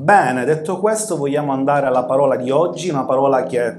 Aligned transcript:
Bene, 0.00 0.46
detto 0.46 0.78
questo 0.78 1.18
vogliamo 1.18 1.52
andare 1.52 1.84
alla 1.84 2.04
parola 2.04 2.36
di 2.36 2.50
oggi, 2.50 2.88
una 2.88 3.04
parola 3.04 3.42
che, 3.42 3.76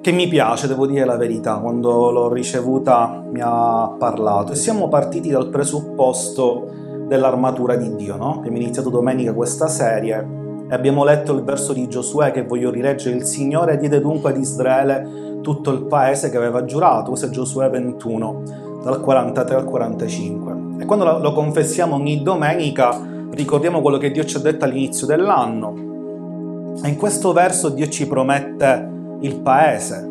che 0.00 0.10
mi 0.10 0.26
piace, 0.26 0.66
devo 0.66 0.88
dire 0.88 1.04
la 1.04 1.16
verità, 1.16 1.58
quando 1.58 2.10
l'ho 2.10 2.32
ricevuta 2.32 3.22
mi 3.30 3.40
ha 3.40 3.94
parlato 3.96 4.50
e 4.50 4.56
siamo 4.56 4.88
partiti 4.88 5.30
dal 5.30 5.50
presupposto 5.50 6.68
dell'armatura 7.06 7.76
di 7.76 7.94
Dio, 7.94 8.16
no? 8.16 8.38
Abbiamo 8.38 8.56
iniziato 8.56 8.90
domenica 8.90 9.32
questa 9.32 9.68
serie 9.68 10.26
e 10.68 10.74
abbiamo 10.74 11.04
letto 11.04 11.32
il 11.32 11.44
verso 11.44 11.72
di 11.72 11.86
Giosuè 11.86 12.32
che 12.32 12.42
voglio 12.42 12.72
rileggere, 12.72 13.14
il 13.14 13.24
Signore 13.24 13.76
diede 13.76 14.00
dunque 14.00 14.30
ad 14.30 14.36
Israele 14.36 15.38
tutto 15.42 15.70
il 15.70 15.84
paese 15.84 16.28
che 16.28 16.38
aveva 16.38 16.64
giurato, 16.64 17.10
questo 17.10 17.26
è 17.26 17.30
Giosuè 17.30 17.70
21, 17.70 18.42
dal 18.82 19.00
43 19.00 19.54
al 19.54 19.64
45. 19.64 20.56
E 20.80 20.84
quando 20.86 21.20
lo 21.20 21.32
confessiamo 21.32 21.94
ogni 21.94 22.20
domenica 22.24 23.14
ricordiamo 23.36 23.82
quello 23.82 23.98
che 23.98 24.10
Dio 24.10 24.24
ci 24.24 24.36
ha 24.36 24.40
detto 24.40 24.64
all'inizio 24.64 25.06
dell'anno. 25.06 26.74
E 26.82 26.88
in 26.88 26.96
questo 26.96 27.32
verso 27.32 27.68
Dio 27.68 27.86
ci 27.88 28.06
promette 28.06 28.94
il 29.20 29.40
paese. 29.40 30.10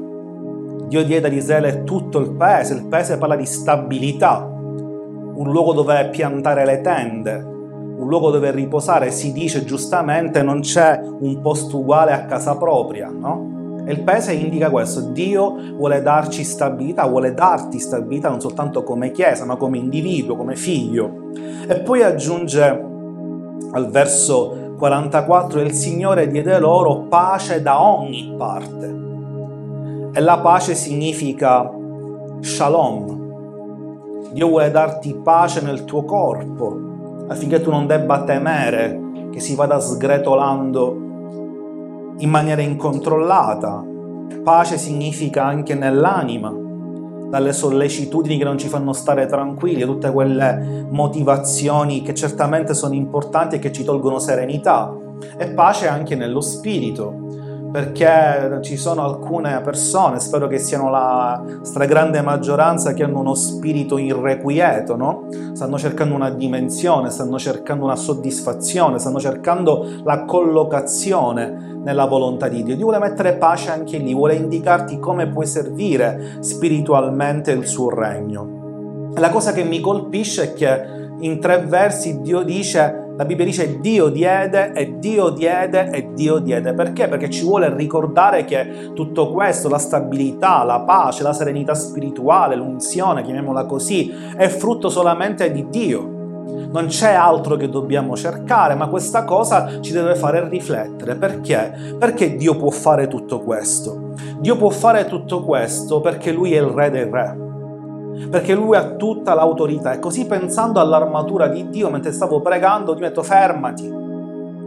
Dio 0.87 1.03
diede 1.03 1.27
ad 1.27 1.33
Israele 1.33 1.83
tutto 1.83 2.19
il 2.19 2.29
paese, 2.31 2.75
il 2.75 2.85
paese 2.85 3.17
parla 3.17 3.35
di 3.35 3.45
stabilità, 3.45 4.47
un 4.47 5.51
luogo 5.51 5.73
dove 5.73 6.09
piantare 6.11 6.63
le 6.65 6.81
tende, 6.81 7.33
un 7.33 8.07
luogo 8.07 8.29
dove 8.29 8.51
riposare, 8.51 9.09
si 9.09 9.31
dice 9.31 9.65
giustamente 9.65 10.43
non 10.43 10.59
c'è 10.59 11.01
un 11.03 11.41
posto 11.41 11.79
uguale 11.79 12.11
a 12.11 12.25
casa 12.25 12.55
propria, 12.55 13.09
no? 13.09 13.53
E 13.87 13.93
il 13.93 14.01
paese 14.01 14.33
indica 14.33 14.69
questo, 14.69 15.01
Dio 15.01 15.55
vuole 15.75 16.01
darci 16.03 16.43
stabilità, 16.43 17.07
vuole 17.07 17.33
darti 17.33 17.79
stabilità 17.79 18.29
non 18.29 18.41
soltanto 18.41 18.83
come 18.83 19.11
chiesa, 19.11 19.45
ma 19.45 19.55
come 19.55 19.77
individuo, 19.77 20.35
come 20.35 20.55
figlio. 20.55 21.31
E 21.67 21.79
poi 21.79 22.03
aggiunge 22.03 22.93
al 23.71 23.89
verso 23.89 24.73
44, 24.77 25.61
il 25.61 25.73
Signore 25.73 26.27
diede 26.27 26.59
loro 26.59 27.05
pace 27.09 27.61
da 27.61 27.81
ogni 27.81 28.33
parte. 28.37 29.03
E 30.13 30.19
la 30.19 30.39
pace 30.39 30.75
significa 30.75 31.71
shalom. 32.39 33.23
Dio 34.31 34.47
vuole 34.47 34.71
darti 34.71 35.13
pace 35.13 35.61
nel 35.61 35.85
tuo 35.85 36.03
corpo, 36.03 37.25
affinché 37.27 37.61
tu 37.61 37.69
non 37.69 37.87
debba 37.87 38.23
temere 38.23 39.29
che 39.31 39.39
si 39.39 39.55
vada 39.55 39.79
sgretolando 39.79 41.03
in 42.17 42.29
maniera 42.29 42.61
incontrollata. 42.61 43.83
Pace 44.43 44.77
significa 44.77 45.43
anche 45.43 45.75
nell'anima 45.75 46.63
dalle 47.29 47.53
sollecitudini 47.53 48.37
che 48.37 48.43
non 48.43 48.57
ci 48.57 48.67
fanno 48.67 48.93
stare 48.93 49.25
tranquilli, 49.25 49.83
tutte 49.83 50.11
quelle 50.11 50.85
motivazioni 50.89 52.01
che 52.01 52.13
certamente 52.13 52.73
sono 52.73 52.93
importanti 52.93 53.55
e 53.55 53.59
che 53.59 53.71
ci 53.71 53.83
tolgono 53.83 54.19
serenità 54.19 54.95
e 55.37 55.47
pace 55.49 55.87
anche 55.87 56.15
nello 56.15 56.41
spirito 56.41 57.25
perché 57.75 58.59
ci 58.61 58.77
sono 58.77 59.03
alcune 59.03 59.59
persone, 59.59 60.21
spero 60.21 60.47
che 60.47 60.59
siano 60.59 60.89
la 60.89 61.43
stragrande 61.61 62.21
maggioranza, 62.21 62.93
che 62.93 63.03
hanno 63.03 63.19
uno 63.19 63.33
spirito 63.33 63.97
irrequieto, 63.97 64.95
no? 64.95 65.27
Stanno 65.51 65.77
cercando 65.77 66.15
una 66.15 66.29
dimensione, 66.29 67.09
stanno 67.09 67.37
cercando 67.37 67.83
una 67.83 67.97
soddisfazione, 67.97 68.97
stanno 68.97 69.19
cercando 69.19 69.85
la 70.05 70.23
collocazione 70.23 71.74
nella 71.85 72.05
volontà 72.05 72.49
di 72.49 72.63
Dio. 72.63 72.75
Dio 72.75 72.85
vuole 72.85 72.99
mettere 72.99 73.35
pace 73.35 73.71
anche 73.71 73.97
lì, 73.97 74.13
vuole 74.13 74.35
indicarti 74.35 74.99
come 74.99 75.27
puoi 75.27 75.45
servire 75.45 76.37
spiritualmente 76.41 77.51
il 77.51 77.65
suo 77.65 77.89
regno. 77.89 79.13
La 79.15 79.29
cosa 79.29 79.53
che 79.53 79.63
mi 79.63 79.79
colpisce 79.79 80.51
è 80.51 80.53
che 80.53 80.93
in 81.19 81.39
tre 81.39 81.59
versi 81.59 82.19
Dio 82.19 82.41
dice 82.41 83.03
la 83.17 83.23
Bibbia 83.23 83.45
dice 83.45 83.79
Dio 83.79 84.09
diede 84.09 84.73
e 84.73 84.99
Dio 84.99 85.29
diede 85.29 85.89
e 85.89 86.09
Dio 86.13 86.39
diede. 86.39 86.73
Perché? 86.73 87.07
Perché 87.07 87.29
ci 87.29 87.45
vuole 87.45 87.73
ricordare 87.73 88.43
che 88.43 88.91
tutto 88.93 89.31
questo, 89.31 89.69
la 89.69 89.77
stabilità, 89.77 90.65
la 90.65 90.81
pace, 90.81 91.23
la 91.23 91.31
serenità 91.31 91.73
spirituale, 91.75 92.57
l'unzione, 92.57 93.23
chiamiamola 93.23 93.65
così, 93.65 94.13
è 94.35 94.49
frutto 94.49 94.89
solamente 94.89 95.49
di 95.49 95.65
Dio. 95.69 96.14
Non 96.71 96.87
c'è 96.87 97.13
altro 97.13 97.55
che 97.55 97.69
dobbiamo 97.69 98.15
cercare, 98.15 98.75
ma 98.75 98.87
questa 98.87 99.23
cosa 99.23 99.79
ci 99.79 99.91
deve 99.91 100.15
fare 100.15 100.47
riflettere. 100.47 101.15
Perché? 101.15 101.95
Perché 101.97 102.35
Dio 102.35 102.55
può 102.55 102.69
fare 102.69 103.07
tutto 103.07 103.39
questo? 103.41 104.13
Dio 104.39 104.57
può 104.57 104.69
fare 104.69 105.05
tutto 105.05 105.43
questo 105.43 106.01
perché 106.01 106.31
Lui 106.31 106.53
è 106.53 106.59
il 106.59 106.67
Re 106.67 106.89
dei 106.89 107.09
Re 107.09 107.43
perché 108.29 108.53
lui 108.55 108.75
ha 108.75 108.91
tutta 108.91 109.33
l'autorità. 109.33 109.93
E 109.93 109.99
così 109.99 110.25
pensando 110.25 110.79
all'armatura 110.79 111.47
di 111.47 111.69
Dio, 111.69 111.89
mentre 111.89 112.11
stavo 112.11 112.41
pregando, 112.41 112.95
ti 112.95 113.01
metto 113.01 113.23
fermati, 113.23 113.91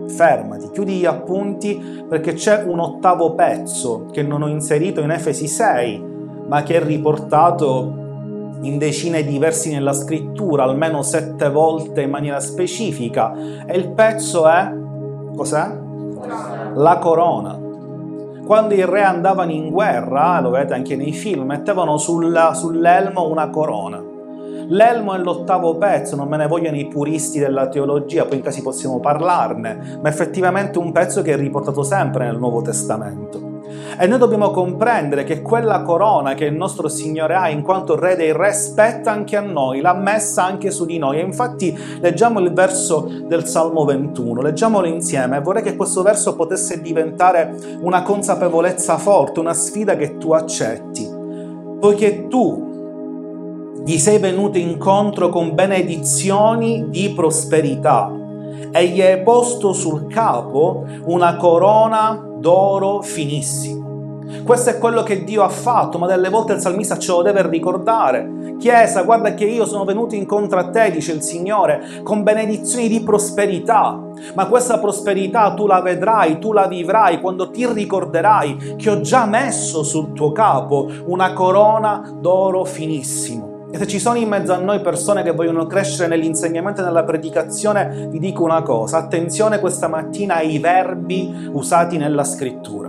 fermati, 0.09 0.71
chiudi 0.71 0.97
gli 0.97 1.07
appunti 1.07 2.05
perché 2.09 2.35
c'è 2.35 2.63
un 2.65 2.81
ottavo 2.81 3.35
pezzo 3.35 4.07
che 4.11 4.23
non 4.23 4.43
ho 4.43 4.49
inserito 4.49 5.01
in 5.01 5.11
Efesi 5.11 5.47
6, 5.47 6.05
ma 6.47 6.63
che 6.63 6.77
è 6.77 6.85
riportato 6.85 8.07
in 8.63 8.79
decine 8.79 9.25
di 9.25 9.39
versi 9.39 9.73
nella 9.73 9.93
scrittura, 9.93 10.65
almeno 10.65 11.03
sette 11.03 11.49
volte 11.49 12.03
in 12.03 12.11
maniera 12.11 12.41
specifica. 12.41 13.35
E 13.67 13.77
il 13.77 13.91
pezzo 13.91 14.47
è... 14.49 14.73
cos'è? 15.35 15.87
La 16.75 16.99
corona 16.99 17.67
quando 18.49 18.73
i 18.73 18.83
re 18.83 19.03
andavano 19.03 19.51
in 19.51 19.69
guerra, 19.69 20.41
lo 20.41 20.49
vedete 20.49 20.73
anche 20.73 20.97
nei 20.97 21.13
film, 21.13 21.49
mettevano 21.49 21.99
sulla, 21.99 22.55
sull'elmo 22.55 23.29
una 23.29 23.51
corona. 23.51 24.03
L'elmo 24.69 25.13
è 25.13 25.19
l'ottavo 25.19 25.77
pezzo, 25.77 26.17
non 26.17 26.29
me 26.29 26.39
ne 26.39 26.47
vogliono 26.47 26.79
i 26.79 26.89
puristi 26.89 27.39
della 27.39 27.69
teologia, 27.69 28.25
poi 28.25 28.39
in 28.39 28.43
caso 28.43 28.63
possiamo 28.63 29.01
parlarne, 29.01 29.99
ma 30.01 30.09
effettivamente 30.09 30.79
un 30.79 30.93
pezzo 30.93 31.21
che 31.21 31.35
è 31.35 31.37
riportato 31.37 31.83
sempre 31.83 32.25
nel 32.25 32.39
Nuovo 32.39 32.63
Testamento. 32.63 33.48
E 33.97 34.07
noi 34.07 34.19
dobbiamo 34.19 34.51
comprendere 34.51 35.25
che 35.25 35.41
quella 35.41 35.83
corona 35.83 36.35
che 36.35 36.45
il 36.45 36.55
nostro 36.55 36.89
Signore 36.89 37.35
ha 37.35 37.49
in 37.49 37.63
quanto 37.63 37.99
Re 37.99 38.17
dei 38.17 38.33
Re 38.33 38.53
spetta 38.53 39.11
anche 39.13 39.37
a 39.37 39.41
noi, 39.41 39.81
l'ha 39.81 39.95
messa 39.95 40.45
anche 40.45 40.71
su 40.71 40.85
di 40.85 40.99
noi. 40.99 41.19
E 41.19 41.23
infatti 41.23 41.77
leggiamo 42.01 42.41
il 42.41 42.53
verso 42.53 43.09
del 43.27 43.47
Salmo 43.47 43.85
21, 43.85 44.43
leggiamolo 44.43 44.87
insieme. 44.87 45.41
Vorrei 45.41 45.63
che 45.63 45.77
questo 45.77 46.03
verso 46.03 46.35
potesse 46.35 46.81
diventare 46.81 47.55
una 47.81 48.03
consapevolezza 48.03 48.99
forte, 48.99 49.41
una 49.41 49.55
sfida 49.55 49.97
che 49.97 50.19
tu 50.19 50.33
accetti. 50.33 51.09
Poiché 51.81 52.27
tu 52.29 52.67
gli 53.85 53.97
sei 53.97 54.19
venuto 54.19 54.59
incontro 54.59 55.29
con 55.29 55.55
benedizioni 55.55 56.87
di 56.89 57.11
prosperità 57.15 58.13
e 58.71 58.87
gli 58.89 59.01
hai 59.01 59.23
posto 59.23 59.73
sul 59.73 60.07
capo 60.09 60.85
una 61.05 61.37
corona 61.37 62.28
d'oro 62.39 63.03
finissimo. 63.03 63.89
Questo 64.45 64.71
è 64.71 64.79
quello 64.79 65.03
che 65.03 65.25
Dio 65.25 65.43
ha 65.43 65.49
fatto, 65.49 65.99
ma 65.99 66.07
delle 66.07 66.29
volte 66.29 66.53
il 66.55 66.61
salmista 66.61 66.99
ce 66.99 67.13
lo 67.13 67.23
deve 67.23 67.47
ricordare. 67.49 68.57
Chiesa, 68.59 69.03
guarda 69.03 69.35
che 69.35 69.45
io 69.45 69.65
sono 69.65 69.85
venuto 69.85 70.15
incontro 70.15 70.59
a 70.59 70.69
te, 70.69 70.91
dice 70.91 71.13
il 71.13 71.23
Signore, 71.23 72.01
con 72.03 72.23
benedizioni 72.23 72.89
di 72.89 73.01
prosperità. 73.03 73.99
Ma 74.35 74.47
questa 74.47 74.79
prosperità 74.79 75.55
tu 75.55 75.67
la 75.67 75.81
vedrai, 75.81 76.39
tu 76.39 76.53
la 76.53 76.67
vivrai 76.67 77.21
quando 77.21 77.51
ti 77.51 77.67
ricorderai 77.67 78.75
che 78.77 78.91
ho 78.91 79.01
già 79.01 79.27
messo 79.27 79.83
sul 79.83 80.13
tuo 80.13 80.33
capo 80.33 80.91
una 81.07 81.33
corona 81.33 82.11
d'oro 82.21 82.65
finissimo. 82.65 83.58
E 83.71 83.77
se 83.77 83.87
ci 83.87 83.99
sono 83.99 84.17
in 84.17 84.29
mezzo 84.29 84.55
a 84.55 84.57
noi 84.57 84.81
persone 84.81 85.23
che 85.23 85.33
vogliono 85.33 85.67
crescere 85.67 86.09
nell'insegnamento 86.09 86.81
e 86.81 86.85
nella 86.85 87.05
predicazione, 87.05 88.09
vi 88.09 88.19
dico 88.19 88.43
una 88.43 88.63
cosa, 88.63 88.97
attenzione 88.97 89.61
questa 89.61 89.89
mattina 89.89 90.37
ai 90.37 90.59
verbi 90.59 91.51
usati 91.53 91.99
nella 91.99 92.25
scrittura. 92.25 92.89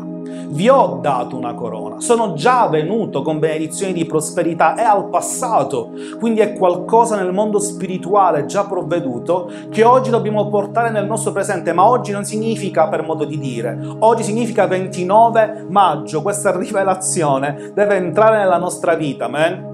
Vi 0.52 0.68
ho 0.70 0.98
dato 1.02 1.36
una 1.36 1.54
corona, 1.54 2.00
sono 2.00 2.34
già 2.34 2.68
venuto 2.70 3.22
con 3.22 3.40
benedizioni 3.40 3.92
di 3.94 4.06
prosperità, 4.06 4.74
è 4.74 4.82
al 4.82 5.10
passato, 5.10 5.92
quindi 6.18 6.40
è 6.40 6.54
qualcosa 6.54 7.16
nel 7.18 7.34
mondo 7.34 7.60
spirituale 7.60 8.46
già 8.46 8.64
provveduto 8.64 9.52
che 9.70 9.84
oggi 9.84 10.10
dobbiamo 10.10 10.48
portare 10.48 10.90
nel 10.90 11.06
nostro 11.06 11.34
presente, 11.34 11.72
ma 11.74 11.88
oggi 11.88 12.12
non 12.12 12.26
significa 12.26 12.88
per 12.88 13.04
modo 13.04 13.26
di 13.26 13.38
dire, 13.38 13.78
oggi 14.00 14.24
significa 14.24 14.66
29 14.66 15.66
maggio, 15.70 16.22
questa 16.22 16.56
rivelazione 16.58 17.72
deve 17.76 17.98
entrare 17.98 18.38
nella 18.38 18.58
nostra 18.58 18.96
vita, 18.96 19.26
amen? 19.26 19.69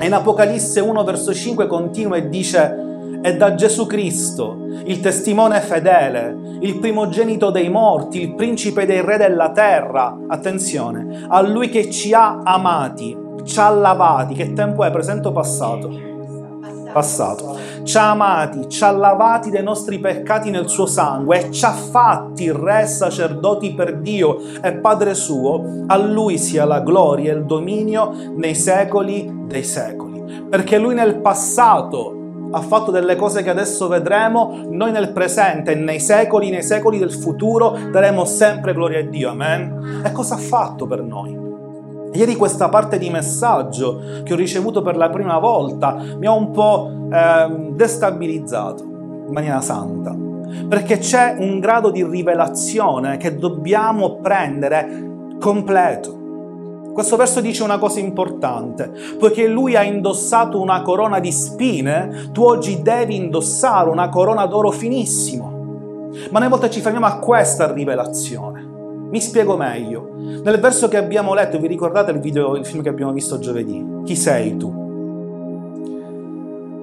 E 0.00 0.06
in 0.06 0.12
Apocalisse 0.12 0.80
1 0.80 1.04
verso 1.04 1.34
5 1.34 1.66
continua 1.66 2.16
e 2.16 2.28
dice 2.28 2.86
è 3.20 3.36
da 3.36 3.56
Gesù 3.56 3.86
Cristo, 3.86 4.56
il 4.84 5.00
testimone 5.00 5.60
fedele, 5.60 6.36
il 6.60 6.78
primogenito 6.78 7.50
dei 7.50 7.68
morti, 7.68 8.22
il 8.22 8.34
principe 8.34 8.86
dei 8.86 9.00
re 9.00 9.16
della 9.16 9.50
terra. 9.50 10.16
Attenzione, 10.28 11.26
a 11.28 11.40
lui 11.40 11.68
che 11.68 11.90
ci 11.90 12.12
ha 12.14 12.42
amati, 12.44 13.16
ci 13.42 13.58
ha 13.58 13.70
lavati. 13.70 14.34
Che 14.34 14.52
tempo 14.52 14.84
è? 14.84 14.90
Presente 14.92 15.28
o 15.28 15.32
passato? 15.32 16.07
Passato. 16.92 17.56
Ci 17.82 17.96
ha 17.96 18.10
amati, 18.10 18.68
ci 18.68 18.84
ha 18.84 18.90
lavati 18.90 19.50
dei 19.50 19.62
nostri 19.62 19.98
peccati 19.98 20.50
nel 20.50 20.68
suo 20.68 20.86
sangue 20.86 21.46
e 21.46 21.50
ci 21.50 21.64
ha 21.64 21.72
fatti 21.72 22.50
re 22.52 22.86
sacerdoti 22.86 23.74
per 23.74 23.98
Dio 23.98 24.38
e 24.60 24.74
Padre 24.74 25.14
suo. 25.14 25.84
A 25.86 25.96
lui 25.96 26.38
sia 26.38 26.64
la 26.64 26.80
gloria 26.80 27.32
e 27.32 27.36
il 27.36 27.44
dominio 27.44 28.12
nei 28.36 28.54
secoli 28.54 29.30
dei 29.46 29.64
secoli. 29.64 30.46
Perché 30.48 30.78
lui 30.78 30.94
nel 30.94 31.20
passato 31.20 32.14
ha 32.50 32.60
fatto 32.60 32.90
delle 32.90 33.16
cose 33.16 33.42
che 33.42 33.50
adesso 33.50 33.88
vedremo, 33.88 34.66
noi 34.70 34.90
nel 34.90 35.12
presente 35.12 35.72
e 35.72 35.74
nei 35.74 36.00
secoli, 36.00 36.50
nei 36.50 36.62
secoli 36.62 36.98
del 36.98 37.12
futuro 37.12 37.76
daremo 37.90 38.24
sempre 38.24 38.72
gloria 38.72 39.00
a 39.00 39.02
Dio, 39.02 39.30
amen? 39.30 40.02
E 40.04 40.12
cosa 40.12 40.34
ha 40.34 40.38
fatto 40.38 40.86
per 40.86 41.02
noi? 41.02 41.47
Ieri 42.12 42.36
questa 42.36 42.68
parte 42.68 42.98
di 42.98 43.10
messaggio 43.10 44.00
che 44.24 44.32
ho 44.32 44.36
ricevuto 44.36 44.82
per 44.82 44.96
la 44.96 45.10
prima 45.10 45.38
volta 45.38 45.96
mi 46.18 46.26
ha 46.26 46.32
un 46.32 46.50
po' 46.50 46.90
eh, 47.12 47.70
destabilizzato 47.72 48.82
in 48.82 49.32
maniera 49.32 49.60
santa, 49.60 50.16
perché 50.68 50.98
c'è 50.98 51.36
un 51.38 51.60
grado 51.60 51.90
di 51.90 52.02
rivelazione 52.04 53.18
che 53.18 53.36
dobbiamo 53.36 54.16
prendere 54.16 55.36
completo. 55.38 56.16
Questo 56.92 57.16
verso 57.16 57.40
dice 57.40 57.62
una 57.62 57.78
cosa 57.78 58.00
importante, 58.00 58.90
poiché 59.18 59.46
lui 59.46 59.76
ha 59.76 59.84
indossato 59.84 60.60
una 60.60 60.82
corona 60.82 61.20
di 61.20 61.30
spine, 61.30 62.30
tu 62.32 62.42
oggi 62.42 62.82
devi 62.82 63.14
indossare 63.14 63.88
una 63.88 64.08
corona 64.08 64.46
d'oro 64.46 64.70
finissimo. 64.70 65.56
Ma 66.30 66.40
noi 66.40 66.48
volte 66.48 66.70
ci 66.70 66.80
fermiamo 66.80 67.06
a 67.06 67.18
questa 67.18 67.70
rivelazione. 67.72 68.57
Mi 69.10 69.20
spiego 69.20 69.56
meglio. 69.56 70.10
Nel 70.42 70.60
verso 70.60 70.88
che 70.88 70.96
abbiamo 70.96 71.32
letto, 71.34 71.58
vi 71.58 71.66
ricordate 71.66 72.10
il 72.10 72.20
video, 72.20 72.56
il 72.56 72.66
film 72.66 72.82
che 72.82 72.90
abbiamo 72.90 73.12
visto 73.12 73.38
giovedì? 73.38 73.84
Chi 74.04 74.14
sei 74.14 74.56
tu? 74.56 74.86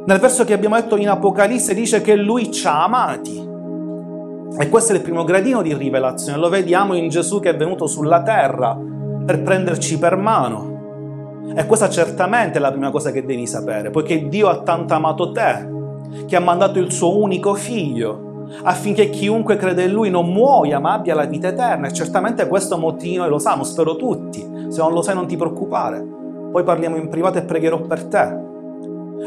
Nel 0.05 0.19
verso 0.19 0.43
che 0.43 0.53
abbiamo 0.53 0.75
letto 0.75 0.97
in 0.97 1.09
Apocalisse 1.09 1.73
dice 1.73 2.01
che 2.01 2.15
lui 2.15 2.51
ci 2.51 2.65
ha 2.67 2.83
amati. 2.83 3.53
E 4.57 4.69
questo 4.69 4.93
è 4.93 4.95
il 4.95 5.01
primo 5.01 5.23
gradino 5.23 5.61
di 5.61 5.73
rivelazione. 5.73 6.37
Lo 6.37 6.49
vediamo 6.49 6.95
in 6.95 7.09
Gesù 7.09 7.39
che 7.39 7.49
è 7.49 7.55
venuto 7.55 7.87
sulla 7.87 8.21
terra 8.23 8.77
per 9.25 9.41
prenderci 9.41 9.97
per 9.99 10.15
mano. 10.15 10.73
E 11.55 11.65
questa 11.65 11.89
certamente 11.89 12.57
è 12.57 12.61
la 12.61 12.71
prima 12.71 12.89
cosa 12.89 13.11
che 13.11 13.23
devi 13.23 13.45
sapere, 13.45 13.91
poiché 13.91 14.27
Dio 14.27 14.47
ha 14.47 14.61
tanto 14.61 14.93
amato 14.93 15.31
te, 15.31 15.73
che 16.25 16.35
ha 16.35 16.39
mandato 16.39 16.79
il 16.79 16.91
suo 16.91 17.17
unico 17.17 17.53
figlio, 17.53 18.34
affinché 18.63 19.09
chiunque 19.09 19.55
crede 19.55 19.83
in 19.83 19.91
lui 19.91 20.09
non 20.09 20.31
muoia, 20.31 20.79
ma 20.79 20.93
abbia 20.93 21.15
la 21.15 21.25
vita 21.25 21.47
eterna. 21.47 21.87
E 21.87 21.93
certamente 21.93 22.47
questo 22.47 22.77
motivo 22.77 23.27
lo 23.27 23.39
sanno, 23.39 23.63
spero 23.63 23.95
tutti. 23.95 24.39
Se 24.69 24.81
non 24.81 24.93
lo 24.93 25.01
sai 25.01 25.15
non 25.15 25.27
ti 25.27 25.35
preoccupare. 25.35 26.05
Poi 26.51 26.63
parliamo 26.63 26.95
in 26.95 27.09
privato 27.09 27.37
e 27.37 27.43
pregherò 27.43 27.81
per 27.81 28.05
te. 28.05 28.43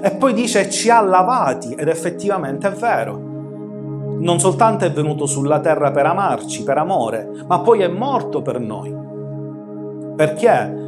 E 0.03 0.11
poi 0.13 0.33
dice 0.33 0.71
ci 0.71 0.91
ha 0.91 1.01
lavati, 1.01 1.75
ed 1.75 1.89
effettivamente 1.89 2.69
è 2.69 2.73
vero. 2.73 3.27
Non 4.19 4.41
soltanto 4.41 4.85
è 4.85 4.93
venuto 4.93 5.27
sulla 5.27 5.61
terra 5.61 5.91
per 5.91 6.07
amarci, 6.07 6.65
per 6.65 6.79
amore, 6.79 7.31
ma 7.47 7.61
poi 7.61 7.83
è 7.83 7.89
morto 7.89 8.43
per 8.43 8.59
noi. 8.59 8.95
Perché? 10.17 10.87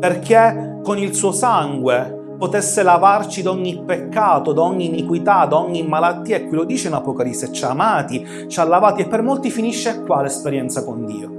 Perché 0.00 0.80
con 0.82 0.98
il 0.98 1.14
suo 1.14 1.32
sangue 1.32 2.21
potesse 2.42 2.82
lavarci 2.82 3.40
da 3.40 3.52
ogni 3.52 3.84
peccato, 3.86 4.52
da 4.52 4.62
ogni 4.62 4.86
iniquità, 4.86 5.46
da 5.46 5.58
ogni 5.58 5.86
malattia. 5.86 6.38
E 6.38 6.48
qui 6.48 6.56
lo 6.56 6.64
dice 6.64 6.88
in 6.88 6.94
Apocalisse, 6.94 7.52
ci 7.52 7.64
ha 7.64 7.68
amati, 7.68 8.26
ci 8.48 8.58
ha 8.58 8.64
lavati 8.64 9.02
e 9.02 9.06
per 9.06 9.22
molti 9.22 9.48
finisce 9.48 10.02
qua 10.02 10.22
l'esperienza 10.22 10.82
con 10.82 11.06
Dio. 11.06 11.30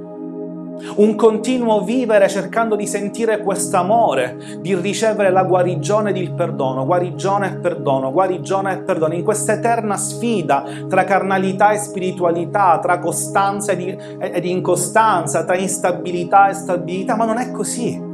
Un 0.95 1.15
continuo 1.15 1.83
vivere 1.83 2.29
cercando 2.29 2.77
di 2.77 2.87
sentire 2.87 3.41
quest'amore, 3.41 4.37
di 4.61 4.73
ricevere 4.75 5.29
la 5.29 5.43
guarigione 5.43 6.11
ed 6.11 6.15
il 6.15 6.31
perdono, 6.31 6.85
guarigione 6.85 7.47
e 7.47 7.55
perdono, 7.57 8.09
guarigione 8.13 8.71
e 8.71 8.77
perdono, 8.83 9.13
in 9.13 9.25
questa 9.25 9.51
eterna 9.51 9.97
sfida 9.97 10.63
tra 10.87 11.03
carnalità 11.03 11.71
e 11.71 11.79
spiritualità, 11.79 12.79
tra 12.79 12.99
costanza 12.99 13.73
ed 13.73 14.45
incostanza, 14.45 15.43
tra 15.43 15.57
instabilità 15.57 16.47
e 16.47 16.53
stabilità, 16.53 17.17
ma 17.17 17.25
non 17.25 17.39
è 17.39 17.51
così. 17.51 18.11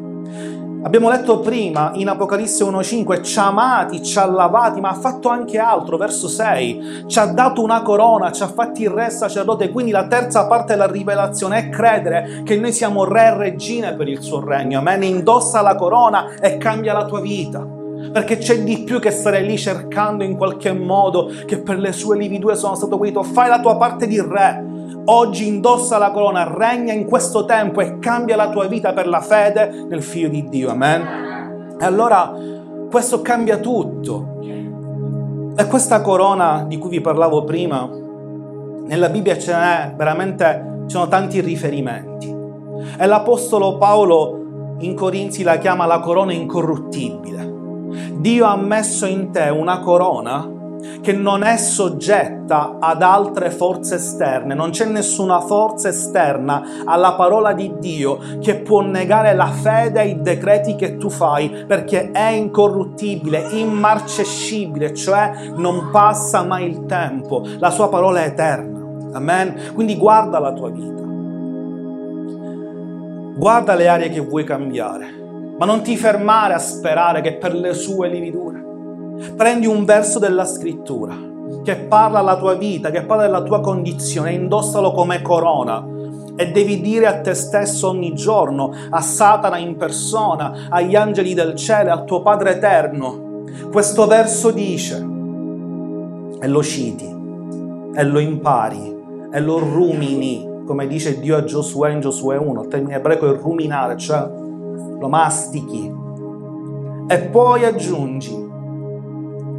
Abbiamo 0.82 1.10
letto 1.10 1.40
prima 1.42 1.92
in 1.96 2.08
Apocalisse 2.08 2.64
1.5, 2.64 3.22
ci 3.22 3.38
ha 3.38 3.48
amati, 3.48 4.02
ci 4.02 4.18
ha 4.18 4.26
lavati, 4.26 4.80
ma 4.80 4.92
ha 4.92 4.94
fatto 4.94 5.28
anche 5.28 5.58
altro, 5.58 5.98
verso 5.98 6.30
6, 6.30 7.04
ci 7.06 7.20
ha 7.20 7.26
dato 7.26 7.62
una 7.62 7.82
corona, 7.82 8.32
ci 8.32 8.44
ha 8.44 8.48
fatti 8.48 8.88
re 8.88 9.10
sacerdote, 9.10 9.72
quindi 9.72 9.92
la 9.92 10.08
terza 10.08 10.48
parte 10.48 10.74
della 10.74 10.90
rivelazione 10.90 11.58
è 11.58 11.70
credere 11.70 12.44
che 12.46 12.56
noi 12.56 12.72
siamo 12.72 13.04
re 13.04 13.26
e 13.26 13.38
regine 13.38 13.94
per 13.94 14.08
il 14.08 14.22
suo 14.22 14.40
regno, 14.40 14.80
amen, 14.80 15.04
indossa 15.04 15.60
la 15.62 15.76
corona 15.76 16.36
e 16.40 16.56
cambia 16.56 16.94
la 16.94 17.04
tua 17.04 17.20
vita. 17.20 17.60
Perché 18.14 18.38
c'è 18.38 18.64
di 18.64 18.84
più 18.84 19.02
che 19.02 19.12
stare 19.12 19.42
lì 19.42 19.58
cercando 19.58 20.24
in 20.24 20.38
qualche 20.38 20.72
modo 20.72 21.30
che 21.46 21.60
per 21.60 21.78
le 21.78 21.92
sue 21.92 22.18
lividure 22.18 22.56
sono 22.56 22.76
stato 22.76 22.96
guarito. 22.96 23.22
Fai 23.22 23.50
la 23.50 23.60
tua 23.60 23.76
parte 23.76 24.08
di 24.08 24.20
re, 24.22 24.64
oggi 25.06 25.48
indossa 25.48 25.98
la 25.98 26.12
corona, 26.12 26.52
regna 26.54 26.94
in 26.94 27.06
questo 27.06 27.46
tempo 27.46 27.82
e 27.82 28.00
cambia 28.00 28.36
la 28.36 28.50
tua 28.50 28.68
vita 28.68 28.94
per 28.94 29.08
la 29.08 29.22
fede 29.22 29.86
nel 29.88 30.04
Figlio 30.04 30.30
di 30.30 30.48
Dio. 30.50 30.70
Amen. 30.70 31.78
E 31.80 31.86
allora 31.86 32.34
questo 32.90 33.22
cambia 33.22 33.58
tutto. 33.58 34.38
E 35.56 35.68
questa 35.68 36.02
corona 36.02 36.64
di 36.68 36.78
cui 36.78 36.90
vi 36.90 37.02
parlavo 37.02 37.44
prima, 37.44 37.90
nella 38.86 39.10
Bibbia 39.10 39.38
ce 39.38 39.54
n'è 39.54 39.94
veramente, 39.96 40.84
ci 40.88 40.96
sono 40.96 41.08
tanti 41.08 41.42
riferimenti. 41.42 42.34
E 42.98 43.06
l'Apostolo 43.06 43.78
Paolo 43.78 44.76
in 44.80 44.96
Corinzi 44.96 45.44
la 45.44 45.58
chiama 45.58 45.86
la 45.86 46.00
corona 46.00 46.32
incorruttibile. 46.32 47.58
Dio 48.14 48.46
ha 48.46 48.56
messo 48.56 49.06
in 49.06 49.32
te 49.32 49.50
una 49.50 49.80
corona 49.80 50.58
che 51.02 51.14
non 51.14 51.44
è 51.44 51.58
soggetta 51.58 52.78
ad 52.80 53.02
altre 53.02 53.50
forze 53.52 53.96
esterne, 53.96 54.54
non 54.54 54.72
c'è 54.72 54.86
nessuna 54.86 55.42
forza 55.42 55.90
esterna 55.90 56.84
alla 56.86 57.14
parola 57.14 57.54
di 57.54 57.74
Dio 57.80 58.20
che 58.40 58.56
può 58.56 58.82
negare 58.82 59.34
la 59.34 59.48
fede 59.48 60.00
ai 60.00 60.22
decreti 60.22 60.76
che 60.76 60.98
tu 60.98 61.10
fai, 61.10 61.66
perché 61.68 62.12
è 62.12 62.30
incorruttibile, 62.30 63.48
immarcescibile, 63.52 64.94
cioè 64.94 65.52
non 65.56 65.90
passa 65.92 66.44
mai 66.44 66.68
il 66.68 66.86
tempo, 66.86 67.46
la 67.58 67.70
sua 67.70 67.90
parola 67.90 68.24
è 68.24 68.28
eterna. 68.28 68.78
Amen? 69.12 69.72
Quindi 69.74 69.98
guarda 69.98 70.40
la 70.40 70.54
tua 70.54 70.70
vita. 70.70 71.02
Guarda 73.36 73.74
le 73.74 73.88
aree 73.88 74.10
che 74.10 74.20
vuoi 74.20 74.44
cambiare, 74.44 75.08
ma 75.58 75.66
non 75.66 75.82
ti 75.82 75.96
fermare 75.96 76.54
a 76.54 76.60
sperare 76.60 77.22
che 77.22 77.38
per 77.38 77.56
le 77.56 77.74
sue 77.74 78.10
lividure 78.10 78.69
Prendi 79.36 79.68
un 79.68 79.86
verso 79.86 80.20
della 80.20 80.46
scrittura 80.46 81.16
che 81.64 81.76
parla 81.76 82.20
alla 82.20 82.38
tua 82.38 82.56
vita, 82.56 82.90
che 82.90 83.04
parla 83.04 83.24
della 83.24 83.44
tua 83.44 83.60
condizione, 83.60 84.34
indossalo 84.34 84.92
come 84.92 85.22
corona 85.22 85.98
e 86.40 86.52
devi 86.52 86.80
dire 86.80 87.06
a 87.06 87.20
te 87.20 87.34
stesso 87.34 87.90
ogni 87.90 88.14
giorno, 88.14 88.72
a 88.90 89.02
Satana 89.02 89.58
in 89.58 89.76
persona, 89.76 90.68
agli 90.70 90.96
angeli 90.96 91.34
del 91.34 91.54
cielo, 91.56 91.92
al 91.92 92.06
tuo 92.06 92.22
Padre 92.22 92.52
eterno. 92.52 93.44
Questo 93.70 94.08
verso 94.08 94.52
dice, 94.52 94.96
e 96.40 96.48
lo 96.48 96.64
citi, 96.64 97.14
e 97.94 98.04
lo 98.06 98.20
impari, 98.20 98.96
e 99.34 99.42
lo 99.42 99.60
rumini, 99.60 100.48
come 100.66 100.88
dice 100.88 101.20
Dio 101.20 101.36
a 101.36 101.44
Giosuè 101.44 101.92
in 101.92 102.00
Giosuè 102.00 102.38
1, 102.38 102.62
il 102.62 102.68
termine 102.70 102.96
ebraico 102.96 103.34
è 103.34 103.38
ruminare, 103.38 103.98
cioè 103.98 104.26
lo 104.98 105.10
mastichi. 105.10 105.94
E 107.06 107.20
poi 107.20 107.66
aggiungi, 107.66 108.49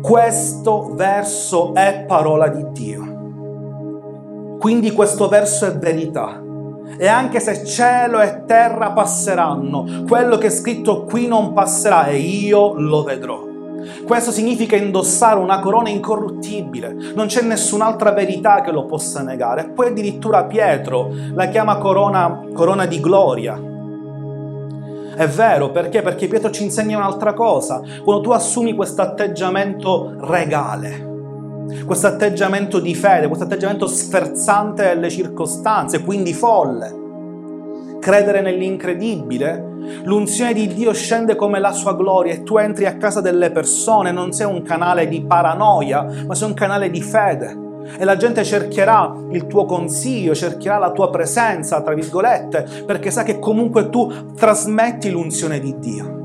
questo 0.01 0.93
verso 0.95 1.75
è 1.75 2.05
parola 2.07 2.49
di 2.49 2.65
Dio. 2.73 3.19
Quindi 4.59 4.93
questo 4.93 5.29
verso 5.29 5.67
è 5.67 5.77
verità. 5.77 6.43
E 6.99 7.07
anche 7.07 7.41
se 7.41 7.65
cielo 7.65 8.21
e 8.21 8.45
terra 8.47 8.93
passeranno, 8.93 10.05
quello 10.09 10.39
che 10.39 10.49
è 10.49 10.51
scritto 10.51 11.05
qui 11.05 11.27
non 11.27 11.53
passerà 11.53 12.07
e 12.07 12.17
io 12.17 12.75
lo 12.75 13.03
vedrò. 13.03 13.49
Questo 14.07 14.31
significa 14.31 14.77
indossare 14.77 15.39
una 15.39 15.61
corona 15.61 15.89
incorruttibile, 15.89 16.95
non 17.15 17.27
c'è 17.27 17.43
nessun'altra 17.43 18.13
verità 18.13 18.61
che 18.61 18.73
lo 18.73 18.85
possa 18.85 19.23
negare. 19.23 19.71
Poi 19.71 19.89
addirittura 19.89 20.45
Pietro 20.45 21.11
la 21.33 21.49
chiama 21.49 21.79
corona, 21.79 22.43
corona 22.53 22.85
di 22.85 23.01
gloria, 23.01 23.70
è 25.15 25.27
vero, 25.27 25.71
perché? 25.71 26.03
Perché 26.03 26.29
Pietro 26.29 26.51
ci 26.51 26.63
insegna 26.63 26.97
un'altra 26.97 27.33
cosa. 27.33 27.83
Quando 28.03 28.23
tu 28.23 28.31
assumi 28.31 28.75
questo 28.75 29.03
atteggiamento 29.03 30.15
regale, 30.21 31.09
questo 31.85 32.07
atteggiamento 32.07 32.79
di 32.81 32.95
fede, 32.95 33.27
questo 33.27 33.45
atteggiamento 33.45 33.87
sferzante 33.87 34.85
delle 34.85 35.11
circostanze, 35.11 36.03
quindi 36.03 36.33
folle, 36.33 37.99
credere 38.01 38.41
nell'incredibile, 38.41 39.69
l'unzione 40.05 40.53
di 40.53 40.67
Dio 40.69 40.93
scende 40.93 41.37
come 41.37 41.59
la 41.61 41.73
sua 41.73 41.95
gloria 41.95 42.33
e 42.33 42.43
tu 42.43 42.57
entri 42.57 42.87
a 42.87 42.97
casa 42.97 43.21
delle 43.21 43.51
persone, 43.51 44.13
non 44.13 44.33
sei 44.33 44.47
un 44.47 44.63
canale 44.63 45.09
di 45.09 45.25
paranoia, 45.25 46.07
ma 46.27 46.35
sei 46.35 46.49
un 46.49 46.55
canale 46.55 46.91
di 46.91 47.03
fede 47.03 47.69
e 47.99 48.05
la 48.05 48.17
gente 48.17 48.45
cercherà 48.45 49.15
il 49.31 49.47
tuo 49.47 49.65
consiglio, 49.65 50.35
cercherà 50.35 50.79
la 50.79 50.93
tua 50.93 51.11
presenza, 51.11 51.81
tra 51.83 51.95
virgolette, 51.95 52.85
perché 52.87 53.11
sa 53.11 53.23
che 53.23 53.39
comunque 53.39 53.89
tu 53.89 54.33
trasmetti 54.35 55.11
l'unzione 55.11 55.61
di 55.61 55.79
Dio. 55.79 56.19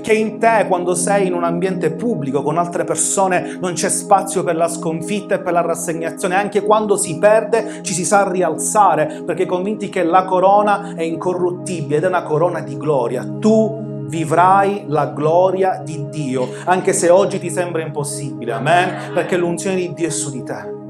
Che 0.00 0.12
in 0.12 0.38
te, 0.38 0.64
quando 0.66 0.94
sei 0.94 1.26
in 1.26 1.34
un 1.34 1.44
ambiente 1.44 1.90
pubblico 1.90 2.42
con 2.42 2.56
altre 2.56 2.84
persone, 2.84 3.58
non 3.60 3.74
c'è 3.74 3.90
spazio 3.90 4.42
per 4.42 4.56
la 4.56 4.68
sconfitta 4.68 5.34
e 5.34 5.40
per 5.40 5.52
la 5.52 5.60
rassegnazione. 5.60 6.36
Anche 6.36 6.62
quando 6.62 6.96
si 6.96 7.18
perde, 7.18 7.80
ci 7.82 7.92
si 7.92 8.04
sa 8.04 8.30
rialzare, 8.30 9.22
perché 9.26 9.44
convinti 9.44 9.90
che 9.90 10.02
la 10.02 10.24
corona 10.24 10.94
è 10.94 11.02
incorruttibile 11.02 11.96
ed 11.96 12.04
è 12.04 12.08
una 12.08 12.22
corona 12.22 12.60
di 12.60 12.76
gloria. 12.78 13.26
Tu 13.38 13.82
vivrai 14.06 14.84
la 14.86 15.06
gloria 15.06 15.80
di 15.84 16.06
Dio, 16.08 16.48
anche 16.64 16.92
se 16.92 17.10
oggi 17.10 17.38
ti 17.38 17.50
sembra 17.50 17.82
impossibile, 17.82 18.52
amen, 18.52 19.12
perché 19.12 19.36
l'unzione 19.36 19.76
di 19.76 19.92
Dio 19.92 20.06
è 20.06 20.10
su 20.10 20.30
di 20.30 20.42
te. 20.42 20.83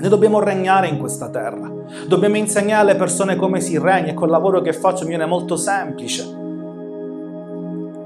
Noi 0.00 0.08
dobbiamo 0.08 0.40
regnare 0.40 0.88
in 0.88 0.98
questa 0.98 1.28
terra, 1.28 1.70
dobbiamo 2.06 2.38
insegnare 2.38 2.80
alle 2.80 2.96
persone 2.96 3.36
come 3.36 3.60
si 3.60 3.78
regna 3.78 4.12
e 4.12 4.14
col 4.14 4.30
lavoro 4.30 4.62
che 4.62 4.72
faccio 4.72 5.04
viene 5.04 5.26
molto 5.26 5.56
semplice 5.56 6.38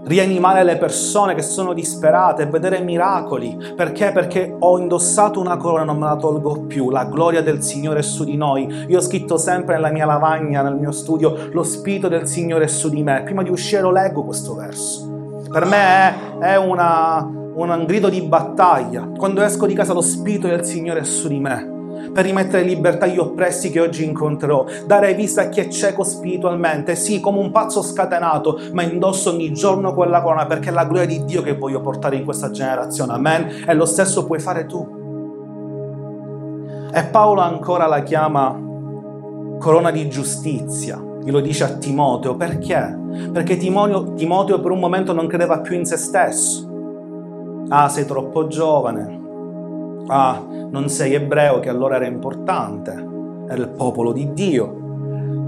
rianimare 0.04 0.64
le 0.64 0.76
persone 0.76 1.34
che 1.34 1.42
sono 1.42 1.72
disperate 1.72 2.42
e 2.42 2.46
vedere 2.46 2.80
miracoli. 2.80 3.56
Perché? 3.74 4.12
Perché 4.12 4.54
ho 4.58 4.78
indossato 4.78 5.40
una 5.40 5.56
corona 5.56 5.82
e 5.82 5.86
non 5.86 5.98
me 5.98 6.06
la 6.06 6.16
tolgo 6.16 6.62
più. 6.66 6.90
La 6.90 7.04
gloria 7.04 7.42
del 7.42 7.62
Signore 7.62 8.00
è 8.00 8.02
su 8.02 8.24
di 8.24 8.36
noi. 8.36 8.84
Io 8.88 8.98
ho 8.98 9.00
scritto 9.00 9.36
sempre 9.36 9.74
nella 9.74 9.90
mia 9.90 10.06
lavagna, 10.06 10.62
nel 10.62 10.76
mio 10.76 10.92
studio, 10.92 11.48
lo 11.52 11.62
Spirito 11.62 12.08
del 12.08 12.26
Signore 12.26 12.64
è 12.64 12.68
su 12.68 12.88
di 12.90 13.02
me. 13.02 13.22
Prima 13.22 13.42
di 13.42 13.50
uscire 13.50 13.82
lo 13.82 13.90
leggo 13.90 14.24
questo 14.24 14.54
verso. 14.54 15.42
Per 15.50 15.64
me 15.64 15.78
è, 15.78 16.14
è 16.40 16.56
una, 16.58 17.22
un 17.22 17.84
grido 17.86 18.08
di 18.08 18.20
battaglia. 18.20 19.08
Quando 19.16 19.40
esco 19.40 19.66
di 19.66 19.74
casa 19.74 19.92
lo 19.94 20.02
Spirito 20.02 20.48
del 20.48 20.64
Signore 20.64 21.00
è 21.00 21.04
su 21.04 21.28
di 21.28 21.38
me 21.38 21.73
per 22.14 22.24
rimettere 22.24 22.62
in 22.62 22.68
libertà 22.68 23.06
gli 23.06 23.18
oppressi 23.18 23.70
che 23.70 23.80
oggi 23.80 24.04
incontrerò, 24.04 24.64
dare 24.86 25.14
vista 25.14 25.42
a 25.42 25.48
chi 25.48 25.58
è 25.60 25.68
cieco 25.68 26.04
spiritualmente, 26.04 26.94
sì, 26.94 27.18
come 27.18 27.40
un 27.40 27.50
pazzo 27.50 27.82
scatenato, 27.82 28.60
ma 28.72 28.82
indosso 28.82 29.30
ogni 29.30 29.52
giorno 29.52 29.92
quella 29.92 30.22
corona 30.22 30.46
perché 30.46 30.68
è 30.68 30.72
la 30.72 30.84
gloria 30.84 31.06
di 31.06 31.24
Dio 31.24 31.42
che 31.42 31.56
voglio 31.56 31.80
portare 31.80 32.14
in 32.14 32.24
questa 32.24 32.52
generazione, 32.52 33.12
amen? 33.12 33.64
E 33.66 33.74
lo 33.74 33.84
stesso 33.84 34.24
puoi 34.24 34.38
fare 34.38 34.64
tu. 34.66 35.02
E 36.92 37.04
Paolo 37.06 37.40
ancora 37.40 37.86
la 37.86 38.04
chiama 38.04 38.56
corona 39.58 39.90
di 39.90 40.08
giustizia, 40.08 41.02
glielo 41.20 41.40
dice 41.40 41.64
a 41.64 41.68
Timoteo, 41.68 42.36
perché? 42.36 42.96
Perché 43.32 43.56
Timoteo, 43.56 44.14
Timoteo 44.14 44.60
per 44.60 44.70
un 44.70 44.78
momento 44.78 45.12
non 45.12 45.26
credeva 45.26 45.58
più 45.58 45.74
in 45.74 45.84
se 45.84 45.96
stesso. 45.96 46.70
Ah, 47.70 47.88
sei 47.88 48.04
troppo 48.04 48.46
giovane, 48.46 49.23
ah, 50.06 50.42
non 50.70 50.88
sei 50.88 51.14
ebreo, 51.14 51.60
che 51.60 51.68
allora 51.68 51.96
era 51.96 52.06
importante, 52.06 52.92
era 53.48 53.60
il 53.60 53.68
popolo 53.68 54.12
di 54.12 54.32
Dio. 54.32 54.82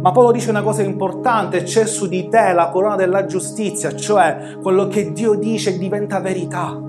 Ma 0.01 0.13
Paolo 0.13 0.31
dice 0.31 0.51
una 0.51 0.63
cosa 0.63 0.83
importante, 0.83 1.63
c'è 1.63 1.87
su 1.87 2.07
di 2.07 2.29
te 2.29 2.53
la 2.53 2.69
corona 2.69 2.97
della 2.97 3.27
giustizia, 3.27 3.95
cioè 3.97 4.57
quello 4.63 4.87
che 4.87 5.13
Dio 5.13 5.35
dice 5.35 5.79
diventa 5.79 6.21
verità. 6.21 6.81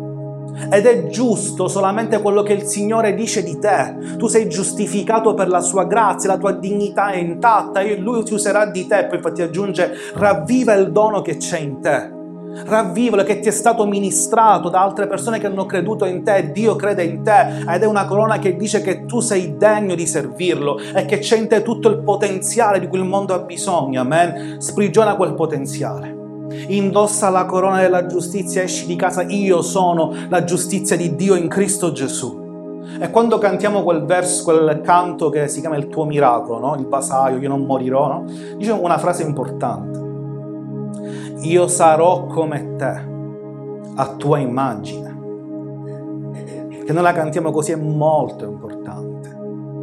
Ed 0.69 0.85
è 0.85 1.07
giusto 1.07 1.67
solamente 1.67 2.19
quello 2.19 2.41
che 2.41 2.53
il 2.53 2.63
Signore 2.63 3.13
dice 3.13 3.43
di 3.43 3.57
te. 3.59 4.15
Tu 4.17 4.27
sei 4.27 4.49
giustificato 4.49 5.33
per 5.33 5.47
la 5.49 5.61
sua 5.61 5.85
grazia, 5.85 6.29
la 6.29 6.37
tua 6.37 6.51
dignità 6.51 7.09
è 7.09 7.17
intatta, 7.17 7.81
e 7.81 7.97
Lui 7.97 8.23
ti 8.23 8.33
userà 8.33 8.65
di 8.65 8.85
te, 8.87 9.05
poi 9.05 9.17
infatti 9.17 9.41
aggiunge, 9.41 9.91
ravviva 10.15 10.73
il 10.73 10.91
dono 10.91 11.21
che 11.21 11.37
c'è 11.37 11.59
in 11.59 11.79
te 11.79 12.16
ravvivalo 12.65 13.23
che 13.23 13.39
ti 13.39 13.47
è 13.47 13.51
stato 13.51 13.85
ministrato 13.85 14.69
da 14.69 14.81
altre 14.81 15.07
persone 15.07 15.39
che 15.39 15.47
hanno 15.47 15.65
creduto 15.65 16.05
in 16.05 16.23
te, 16.23 16.51
Dio 16.51 16.75
crede 16.75 17.03
in 17.03 17.23
te 17.23 17.63
ed 17.69 17.81
è 17.81 17.85
una 17.85 18.05
corona 18.05 18.39
che 18.39 18.55
dice 18.55 18.81
che 18.81 19.05
tu 19.05 19.19
sei 19.19 19.57
degno 19.57 19.95
di 19.95 20.07
servirlo 20.07 20.79
e 20.93 21.05
che 21.05 21.19
c'è 21.19 21.37
in 21.37 21.47
te 21.47 21.61
tutto 21.61 21.89
il 21.89 21.99
potenziale 21.99 22.79
di 22.79 22.87
cui 22.87 22.99
il 22.99 23.05
mondo 23.05 23.33
ha 23.33 23.39
bisogno, 23.39 24.01
amen? 24.01 24.57
Sprigiona 24.59 25.15
quel 25.15 25.33
potenziale. 25.33 26.15
Indossa 26.67 27.29
la 27.29 27.45
corona 27.45 27.81
della 27.81 28.05
giustizia, 28.05 28.61
esci 28.61 28.85
di 28.85 28.95
casa, 28.95 29.23
io 29.23 29.61
sono 29.61 30.13
la 30.29 30.43
giustizia 30.43 30.95
di 30.95 31.15
Dio 31.15 31.35
in 31.35 31.47
Cristo 31.47 31.91
Gesù. 31.91 32.45
E 32.99 33.11
quando 33.11 33.37
cantiamo 33.37 33.83
quel 33.83 34.05
verso, 34.05 34.43
quel 34.43 34.79
canto 34.81 35.29
che 35.29 35.47
si 35.49 35.59
chiama 35.59 35.75
il 35.75 35.87
tuo 35.87 36.05
miracolo, 36.05 36.59
no? 36.59 36.75
il 36.75 36.87
vasaio, 36.87 37.37
io 37.37 37.49
non 37.49 37.65
morirò, 37.65 38.07
no? 38.07 38.25
dice 38.55 38.71
una 38.71 38.97
frase 38.97 39.23
importante 39.23 40.06
io 41.41 41.67
sarò 41.67 42.25
come 42.25 42.75
te, 42.77 43.05
a 43.95 44.07
tua 44.15 44.39
immagine. 44.39 45.15
Che 46.83 46.93
noi 46.93 47.03
la 47.03 47.11
cantiamo 47.11 47.51
così 47.51 47.73
è 47.73 47.75
molto 47.75 48.45
importante. 48.45 49.35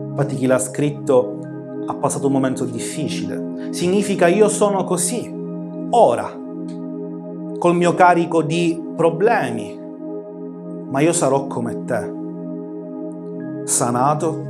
Infatti 0.09 0.37
chi 0.37 0.47
l'ha 0.47 0.59
scritto 0.59 1.39
ha 1.87 1.95
passato 1.95 2.27
un 2.27 2.33
momento 2.33 2.65
difficile. 2.65 3.73
Significa 3.73 4.27
io 4.27 4.49
sono 4.49 4.85
così, 4.85 5.33
ora, 5.91 6.29
col 7.59 7.77
mio 7.77 7.95
carico 7.95 8.43
di 8.43 8.83
problemi, 8.97 9.79
ma 10.91 11.01
io 11.01 11.13
sarò 11.13 11.47
come 11.47 11.85
te, 11.85 12.13
sanato, 13.65 14.43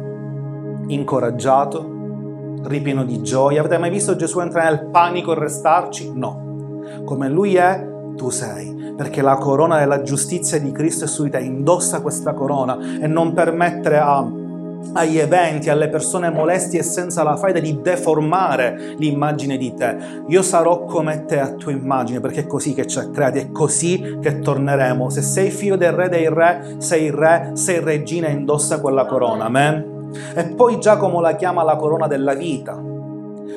incoraggiato, 0.87 1.92
ripieno 2.62 3.04
di 3.04 3.20
gioia. 3.23 3.61
Avete 3.61 3.78
mai 3.78 3.90
visto 3.90 4.16
Gesù 4.16 4.40
entrare 4.40 4.75
nel 4.75 4.87
panico 4.90 5.32
e 5.32 5.38
restarci? 5.38 6.12
No 6.14 6.44
come 7.05 7.29
Lui 7.29 7.57
è, 7.57 7.93
tu 8.17 8.31
sei, 8.31 8.93
perché 8.97 9.23
la 9.23 9.37
corona 9.37 9.79
della 9.79 10.03
giustizia 10.03 10.59
di 10.61 10.73
Cristo 10.73 11.05
è 11.05 11.09
su 11.09 11.25
di 11.25 11.31
te, 11.31 11.41
indossa 11.41 12.00
questa 12.00 12.33
corona 12.33 12.79
e 13.00 13.07
non 13.07 13.33
permettere 13.33 13.99
a, 13.99 14.25
agli 14.93 15.19
eventi, 15.19 15.71
alle 15.71 15.88
persone 15.88 16.31
molesti 16.31 16.76
e 16.76 16.83
senza 16.83 17.23
la 17.23 17.37
faida 17.37 17.59
di 17.59 17.81
deformare 17.81 18.95
l'immagine 18.99 19.57
di 19.57 19.75
te. 19.75 19.97
Io 20.29 20.43
sarò 20.43 20.85
come 20.85 21.25
te 21.25 21.41
a 21.41 21.50
tua 21.53 21.73
immagine, 21.73 22.21
perché 22.21 22.41
è 22.41 22.47
così 22.47 22.75
che 22.75 22.87
ci 22.87 22.99
ha 22.99 23.09
creati, 23.11 23.38
è 23.38 23.50
così 23.50 24.19
che 24.21 24.38
torneremo. 24.38 25.11
Se 25.11 25.23
sei 25.23 25.50
figlio 25.50 25.76
del 25.76 25.93
re 25.93 26.09
dei 26.09 26.29
re, 26.29 26.76
sei 26.79 27.11
re, 27.11 27.50
sei 27.55 27.81
regina, 27.81 28.29
indossa 28.29 28.81
quella 28.81 29.07
corona, 29.07 29.45
amen? 29.45 30.12
E 30.35 30.45
poi 30.45 30.79
Giacomo 30.79 31.21
la 31.21 31.35
chiama 31.35 31.64
la 31.64 31.75
corona 31.75 32.07
della 32.07 32.35
vita 32.35 32.84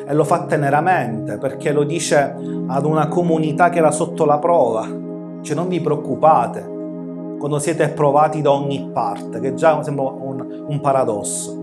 e 0.06 0.14
lo 0.14 0.24
fa 0.24 0.46
teneramente 0.46 1.38
perché 1.38 1.72
lo 1.72 1.84
dice 1.84 2.36
ad 2.68 2.86
una 2.86 3.08
comunità 3.08 3.70
che 3.70 3.80
era 3.80 3.92
sotto 3.92 4.26
la 4.26 4.38
prova. 4.38 4.86
Cioè 5.42 5.56
non 5.56 5.68
vi 5.68 5.80
preoccupate 5.80 6.76
quando 7.38 7.60
siete 7.60 7.90
provati 7.90 8.42
da 8.42 8.52
ogni 8.52 8.90
parte, 8.92 9.40
che 9.40 9.54
già 9.54 9.82
sembra 9.84 10.06
un, 10.06 10.66
un 10.68 10.82
paradosso. 10.82 11.56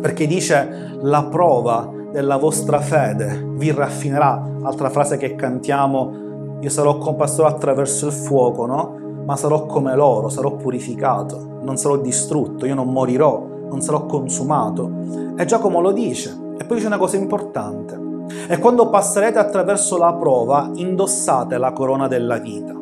Perché 0.00 0.26
dice 0.26 0.96
la 1.00 1.24
prova 1.24 1.90
della 2.12 2.36
vostra 2.36 2.80
fede 2.80 3.42
vi 3.54 3.72
raffinerà. 3.72 4.50
Altra 4.62 4.90
frase 4.90 5.16
che 5.16 5.34
cantiamo, 5.34 6.58
io 6.60 6.68
sarò 6.68 6.98
compassato 6.98 7.46
attraverso 7.46 8.06
il 8.06 8.12
fuoco, 8.12 8.66
no? 8.66 9.00
Ma 9.24 9.36
sarò 9.36 9.66
come 9.66 9.94
loro, 9.94 10.28
sarò 10.28 10.56
purificato, 10.56 11.60
non 11.62 11.76
sarò 11.76 11.96
distrutto, 11.96 12.66
io 12.66 12.74
non 12.74 12.88
morirò, 12.88 13.46
non 13.68 13.80
sarò 13.80 14.04
consumato. 14.04 14.90
E 15.36 15.44
Giacomo 15.44 15.80
lo 15.80 15.92
dice. 15.92 16.41
E 16.58 16.64
poi 16.64 16.80
c'è 16.80 16.86
una 16.86 16.98
cosa 16.98 17.16
importante. 17.16 18.00
E 18.48 18.58
quando 18.58 18.88
passerete 18.88 19.38
attraverso 19.38 19.98
la 19.98 20.14
prova, 20.14 20.70
indossate 20.74 21.58
la 21.58 21.72
corona 21.72 22.08
della 22.08 22.38
vita. 22.38 22.74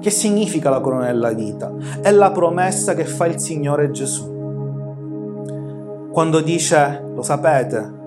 Che 0.00 0.10
significa 0.10 0.70
la 0.70 0.80
corona 0.80 1.06
della 1.06 1.32
vita? 1.32 1.72
È 2.00 2.10
la 2.10 2.30
promessa 2.30 2.94
che 2.94 3.04
fa 3.04 3.26
il 3.26 3.38
Signore 3.38 3.90
Gesù. 3.90 4.38
Quando 6.10 6.40
dice, 6.40 7.04
lo 7.14 7.22
sapete, 7.22 7.98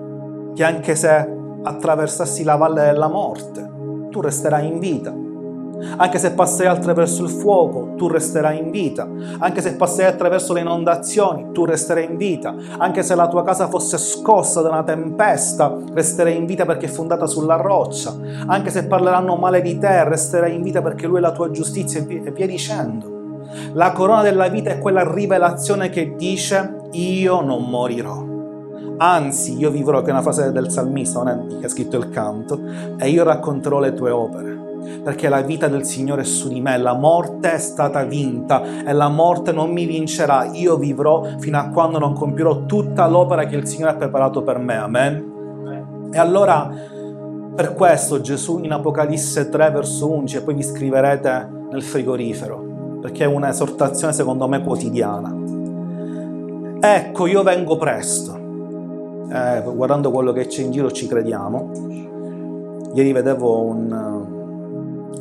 che 0.54 0.64
anche 0.64 0.94
se 0.94 1.32
attraversassi 1.62 2.42
la 2.44 2.56
valle 2.56 2.84
della 2.84 3.08
morte, 3.08 3.70
tu 4.10 4.20
resterai 4.20 4.66
in 4.66 4.78
vita. 4.78 5.14
Anche 5.96 6.18
se 6.18 6.32
passerai 6.32 6.74
attraverso 6.74 7.22
il 7.22 7.30
fuoco, 7.30 7.94
tu 7.96 8.08
resterai 8.08 8.58
in 8.58 8.70
vita. 8.70 9.08
Anche 9.38 9.60
se 9.60 9.76
passerai 9.76 10.12
attraverso 10.12 10.52
le 10.52 10.60
inondazioni, 10.60 11.52
tu 11.52 11.64
resterai 11.64 12.04
in 12.04 12.16
vita. 12.16 12.54
Anche 12.78 13.02
se 13.02 13.14
la 13.14 13.28
tua 13.28 13.44
casa 13.44 13.68
fosse 13.68 13.98
scossa 13.98 14.60
da 14.60 14.70
una 14.70 14.82
tempesta, 14.82 15.76
resterai 15.92 16.36
in 16.36 16.46
vita 16.46 16.64
perché 16.64 16.86
è 16.86 16.90
fondata 16.90 17.26
sulla 17.26 17.56
roccia. 17.56 18.14
Anche 18.46 18.70
se 18.70 18.86
parleranno 18.86 19.36
male 19.36 19.62
di 19.62 19.78
te, 19.78 20.04
resterai 20.04 20.54
in 20.54 20.62
vita 20.62 20.82
perché 20.82 21.06
Lui 21.06 21.18
è 21.18 21.20
la 21.20 21.32
tua 21.32 21.50
giustizia 21.50 22.00
e 22.00 22.30
via 22.30 22.46
dicendo. 22.46 23.12
La 23.74 23.92
corona 23.92 24.22
della 24.22 24.48
vita 24.48 24.70
è 24.70 24.78
quella 24.78 25.10
rivelazione 25.12 25.90
che 25.90 26.14
dice 26.16 26.88
io 26.92 27.40
non 27.40 27.64
morirò. 27.68 28.32
Anzi, 28.96 29.56
io 29.56 29.70
vivrò, 29.70 30.02
che 30.02 30.08
è 30.08 30.12
una 30.12 30.22
frase 30.22 30.52
del 30.52 30.70
salmista, 30.70 31.22
non 31.22 31.28
è 31.28 31.58
che 31.58 31.66
ha 31.66 31.68
scritto 31.68 31.96
il 31.96 32.10
canto, 32.10 32.60
e 32.96 33.08
io 33.08 33.24
racconterò 33.24 33.80
le 33.80 33.92
tue 33.92 34.10
opere 34.10 34.63
perché 35.02 35.28
la 35.28 35.42
vita 35.42 35.68
del 35.68 35.84
Signore 35.84 36.22
è 36.22 36.24
su 36.24 36.48
di 36.48 36.60
me, 36.60 36.78
la 36.78 36.94
morte 36.94 37.52
è 37.52 37.58
stata 37.58 38.02
vinta 38.04 38.62
e 38.84 38.92
la 38.92 39.08
morte 39.08 39.52
non 39.52 39.70
mi 39.70 39.86
vincerà, 39.86 40.50
io 40.52 40.76
vivrò 40.76 41.26
fino 41.38 41.58
a 41.58 41.68
quando 41.68 41.98
non 41.98 42.14
compierò 42.14 42.64
tutta 42.66 43.06
l'opera 43.06 43.46
che 43.46 43.56
il 43.56 43.66
Signore 43.66 43.92
ha 43.92 43.96
preparato 43.96 44.42
per 44.42 44.58
me, 44.58 44.76
amen? 44.76 45.32
E 46.12 46.18
allora, 46.18 46.70
per 47.54 47.74
questo 47.74 48.20
Gesù 48.20 48.60
in 48.62 48.72
Apocalisse 48.72 49.48
3 49.48 49.70
verso 49.70 50.10
11, 50.10 50.36
e 50.36 50.42
poi 50.42 50.54
vi 50.54 50.62
scriverete 50.62 51.50
nel 51.70 51.82
frigorifero, 51.82 52.98
perché 53.00 53.24
è 53.24 53.26
un'esortazione 53.26 54.12
secondo 54.12 54.46
me 54.46 54.62
quotidiana. 54.62 55.34
Ecco, 56.80 57.26
io 57.26 57.42
vengo 57.42 57.76
presto. 57.76 58.42
Eh, 59.28 59.62
guardando 59.74 60.10
quello 60.10 60.32
che 60.32 60.46
c'è 60.46 60.62
in 60.62 60.70
giro 60.70 60.92
ci 60.92 61.08
crediamo. 61.08 61.70
Ieri 62.94 63.12
vedevo 63.12 63.62
un, 63.62 64.33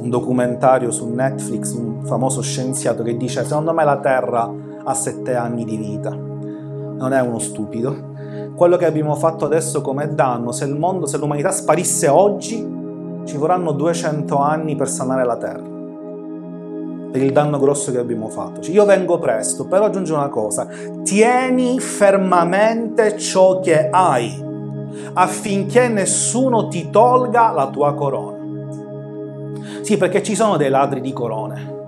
un 0.04 0.10
documentario 0.10 0.92
su 0.92 1.08
Netflix, 1.08 1.74
un 1.74 2.04
famoso 2.04 2.42
scienziato 2.42 3.04
che 3.04 3.16
dice 3.16 3.44
secondo 3.44 3.74
me 3.74 3.86
la 3.86 4.00
Terra 4.00 4.52
ha 4.84 4.94
sette 4.94 5.36
anni 5.36 5.64
di 5.64 5.78
vita. 5.78 6.10
Non 6.12 7.14
è 7.14 7.22
uno 7.22 7.40
stupido. 7.40 8.12
Quello 8.54 8.76
che 8.76 8.86
abbiamo 8.86 9.16
fatto 9.16 9.46
adesso 9.46 9.82
come 9.82 10.14
danno, 10.14 10.52
se 10.52 10.66
il 10.66 10.76
mondo, 10.76 11.06
se 11.06 11.18
l'umanità 11.18 11.52
sparisse 11.52 12.10
oggi, 12.10 12.58
ci 13.24 13.38
vorranno 13.38 13.72
200 13.72 14.38
anni 14.38 14.76
per 14.76 14.90
sanare 14.90 15.26
la 15.26 15.38
terra 15.38 15.72
per 17.14 17.22
il 17.22 17.32
danno 17.32 17.60
grosso 17.60 17.92
che 17.92 18.00
abbiamo 18.00 18.28
fatto. 18.28 18.60
Cioè, 18.60 18.74
io 18.74 18.86
vengo 18.86 19.20
presto, 19.20 19.68
però 19.68 19.86
aggiungo 19.86 20.16
una 20.16 20.30
cosa, 20.30 20.68
tieni 21.04 21.80
fermamente 21.80 23.16
ciò 23.20 23.60
che 23.60 23.88
hai 23.92 24.44
affinché 25.14 25.90
nessuno 25.90 26.68
ti 26.70 26.90
tolga 26.90 27.52
la 27.52 27.70
tua 27.70 27.94
corona. 27.94 28.33
Sì, 29.84 29.98
perché 29.98 30.24
ci 30.24 30.34
sono 30.34 30.56
dei 30.56 30.70
ladri 30.70 31.02
di 31.02 31.12
corone. 31.12 31.82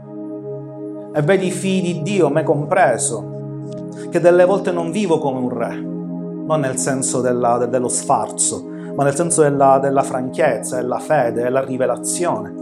E 1.15 1.21
vedi 1.21 1.47
i 1.47 1.51
figli 1.51 1.93
di 1.93 2.01
Dio, 2.01 2.29
me 2.29 2.43
compreso, 2.43 3.87
che 4.11 4.19
delle 4.19 4.43
volte 4.43 4.73
non 4.73 4.91
vivo 4.91 5.17
come 5.17 5.39
un 5.39 5.49
re, 5.49 5.75
non 5.75 6.59
nel 6.59 6.75
senso 6.75 7.21
della, 7.21 7.57
de, 7.57 7.69
dello 7.69 7.87
sfarzo, 7.87 8.67
ma 8.93 9.05
nel 9.05 9.15
senso 9.15 9.43
della, 9.43 9.79
della 9.79 10.03
franchezza, 10.03 10.75
della 10.75 10.99
fede, 10.99 11.43
della 11.43 11.63
rivelazione. 11.63 12.53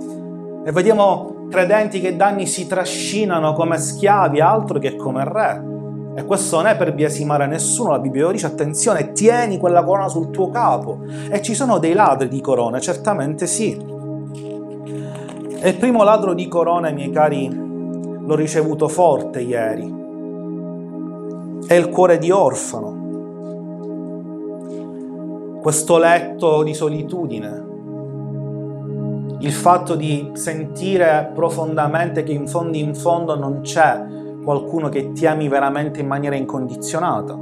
E 0.63 0.71
vediamo 0.71 1.47
credenti 1.49 1.99
che 1.99 2.15
da 2.15 2.27
anni 2.27 2.45
si 2.45 2.67
trascinano 2.67 3.53
come 3.53 3.79
schiavi, 3.79 4.39
altro 4.39 4.77
che 4.77 4.95
come 4.95 5.23
re. 5.23 5.71
E 6.13 6.25
questo 6.25 6.57
non 6.57 6.67
è 6.67 6.77
per 6.77 6.93
biasimare 6.93 7.47
nessuno, 7.47 7.89
la 7.89 7.97
Bibbia 7.97 8.29
dice 8.29 8.45
attenzione, 8.45 9.13
tieni 9.13 9.57
quella 9.57 9.83
corona 9.83 10.09
sul 10.09 10.29
tuo 10.29 10.51
capo. 10.51 10.99
E 11.31 11.41
ci 11.41 11.55
sono 11.55 11.79
dei 11.79 11.93
ladri 11.93 12.27
di 12.27 12.39
corone, 12.39 12.79
certamente 12.79 13.47
sì. 13.47 13.92
E 15.65 15.69
il 15.69 15.77
primo 15.77 16.03
ladro 16.03 16.33
di 16.33 16.49
corone, 16.49 16.91
miei 16.91 17.09
cari, 17.09 17.49
l'ho 17.49 18.35
ricevuto 18.35 18.89
forte 18.89 19.39
ieri. 19.39 20.01
È 21.65 21.73
il 21.73 21.87
cuore 21.87 22.17
di 22.17 22.31
orfano. 22.31 22.99
Questo 25.61 25.97
letto 25.97 26.63
di 26.63 26.73
solitudine, 26.73 27.65
il 29.39 29.53
fatto 29.53 29.95
di 29.95 30.31
sentire 30.33 31.31
profondamente 31.33 32.23
che 32.23 32.33
in 32.33 32.45
fondo 32.45 32.75
in 32.75 32.93
fondo 32.93 33.37
non 33.37 33.61
c'è 33.61 34.03
qualcuno 34.43 34.89
che 34.89 35.13
ti 35.13 35.25
ami 35.25 35.47
veramente 35.47 36.01
in 36.01 36.07
maniera 36.07 36.35
incondizionata, 36.35 37.39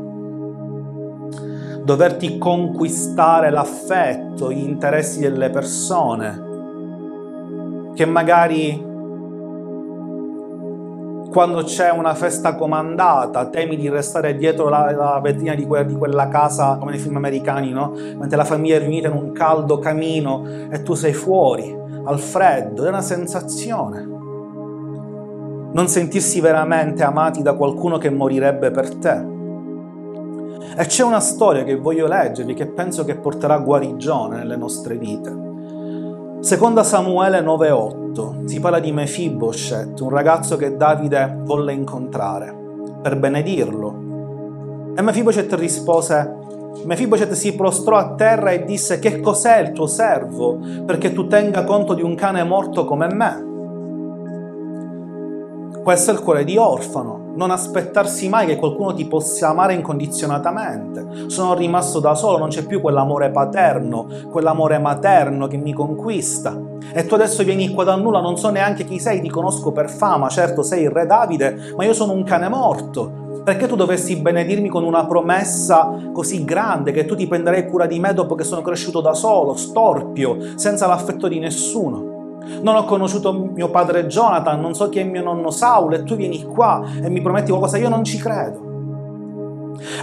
doverti 1.83 2.37
conquistare 2.37 3.49
l'affetto, 3.49 4.51
gli 4.51 4.63
interessi 4.63 5.21
delle 5.21 5.49
persone, 5.49 6.49
che 7.93 8.05
magari 8.05 8.89
quando 11.31 11.63
c'è 11.63 11.89
una 11.91 12.13
festa 12.13 12.55
comandata, 12.55 13.47
temi 13.47 13.77
di 13.77 13.87
restare 13.87 14.35
dietro 14.35 14.67
la, 14.67 14.91
la 14.91 15.19
vetrina 15.23 15.55
di 15.55 15.65
quella, 15.65 15.85
di 15.85 15.95
quella, 15.95 16.27
casa, 16.27 16.75
come 16.77 16.91
nei 16.91 16.99
film 16.99 17.15
americani, 17.15 17.71
no? 17.71 17.93
Mentre 18.17 18.35
la 18.35 18.43
famiglia 18.43 18.75
è 18.75 18.79
riunita 18.79 19.07
in 19.07 19.15
un 19.15 19.31
caldo 19.31 19.79
camino 19.79 20.43
e 20.69 20.81
tu 20.83 20.93
sei 20.93 21.13
fuori 21.13 21.73
al 22.03 22.19
freddo, 22.19 22.83
è 22.83 22.89
una 22.89 23.01
sensazione. 23.01 24.09
Non 25.71 25.87
sentirsi 25.87 26.41
veramente 26.41 27.01
amati 27.03 27.41
da 27.41 27.53
qualcuno 27.53 27.97
che 27.97 28.09
morirebbe 28.09 28.71
per 28.71 28.95
te. 28.95 29.29
E 30.77 30.85
c'è 30.85 31.03
una 31.03 31.21
storia 31.21 31.63
che 31.63 31.77
voglio 31.77 32.07
leggervi 32.07 32.53
che 32.53 32.67
penso 32.67 33.05
che 33.05 33.15
porterà 33.15 33.57
guarigione 33.57 34.37
nelle 34.37 34.57
nostre 34.57 34.97
vite. 34.97 35.50
Seconda 36.41 36.83
Samuele 36.83 37.39
9:8 37.39 38.47
si 38.47 38.59
parla 38.59 38.79
di 38.79 38.91
Mefiboshet, 38.91 39.99
un 39.99 40.09
ragazzo 40.09 40.57
che 40.57 40.75
Davide 40.75 41.37
volle 41.43 41.71
incontrare 41.71 42.51
per 42.99 43.15
benedirlo. 43.15 44.93
E 44.95 45.01
Mefiboshet 45.03 45.53
rispose 45.53 46.39
Mefiboshet 46.83 47.33
si 47.33 47.53
prostrò 47.53 47.97
a 47.97 48.15
terra 48.15 48.49
e 48.49 48.63
disse 48.63 48.97
che 48.97 49.19
cos'è 49.19 49.59
il 49.59 49.71
tuo 49.71 49.85
servo 49.85 50.57
perché 50.83 51.13
tu 51.13 51.27
tenga 51.27 51.63
conto 51.63 51.93
di 51.93 52.01
un 52.01 52.15
cane 52.15 52.43
morto 52.43 52.85
come 52.85 53.07
me? 53.13 53.49
Questo 55.83 56.09
è 56.09 56.13
il 56.15 56.21
cuore 56.21 56.43
di 56.43 56.57
orfano, 56.57 57.20
non 57.35 57.51
aspettarsi 57.51 58.29
mai 58.29 58.45
che 58.45 58.57
qualcuno 58.57 58.93
ti 58.93 59.05
possa 59.05 59.49
amare 59.49 59.73
incondizionatamente. 59.73 61.29
Sono 61.29 61.53
rimasto 61.53 61.99
da 61.99 62.15
solo, 62.15 62.37
non 62.37 62.49
c'è 62.49 62.65
più 62.65 62.81
quell'amore 62.81 63.31
paterno, 63.31 64.07
quell'amore 64.29 64.79
materno 64.79 65.47
che 65.47 65.57
mi 65.57 65.73
conquista. 65.73 66.59
E 66.93 67.05
tu 67.05 67.13
adesso 67.15 67.43
vieni 67.43 67.69
qua 67.69 67.83
da 67.83 67.95
nulla, 67.95 68.19
non 68.19 68.37
so 68.37 68.49
neanche 68.49 68.83
chi 68.83 68.99
sei, 68.99 69.21
ti 69.21 69.29
conosco 69.29 69.71
per 69.71 69.89
fama, 69.89 70.27
certo 70.29 70.61
sei 70.63 70.83
il 70.83 70.89
re 70.89 71.05
Davide, 71.05 71.73
ma 71.75 71.85
io 71.85 71.93
sono 71.93 72.13
un 72.13 72.23
cane 72.23 72.49
morto. 72.49 73.19
Perché 73.43 73.65
tu 73.65 73.75
dovessi 73.75 74.17
benedirmi 74.17 74.69
con 74.69 74.83
una 74.83 75.05
promessa 75.07 75.97
così 76.13 76.43
grande 76.43 76.91
che 76.91 77.05
tu 77.05 77.15
ti 77.15 77.27
prenderai 77.27 77.67
cura 77.67 77.87
di 77.87 77.99
me 77.99 78.13
dopo 78.13 78.35
che 78.35 78.43
sono 78.43 78.61
cresciuto 78.61 79.01
da 79.01 79.15
solo, 79.15 79.55
storpio, 79.55 80.37
senza 80.55 80.85
l'affetto 80.85 81.27
di 81.27 81.39
nessuno? 81.39 82.10
Non 82.61 82.75
ho 82.75 82.85
conosciuto 82.85 83.33
mio 83.33 83.69
padre 83.69 84.07
Jonathan, 84.07 84.59
non 84.59 84.73
so 84.73 84.89
chi 84.89 84.99
è 84.99 85.03
mio 85.03 85.23
nonno 85.23 85.51
Saul 85.51 85.93
e 85.93 86.03
tu 86.03 86.15
vieni 86.15 86.43
qua 86.43 86.83
e 87.01 87.09
mi 87.09 87.21
prometti 87.21 87.49
qualcosa, 87.49 87.77
io 87.77 87.89
non 87.89 88.03
ci 88.03 88.17
credo. 88.17 88.69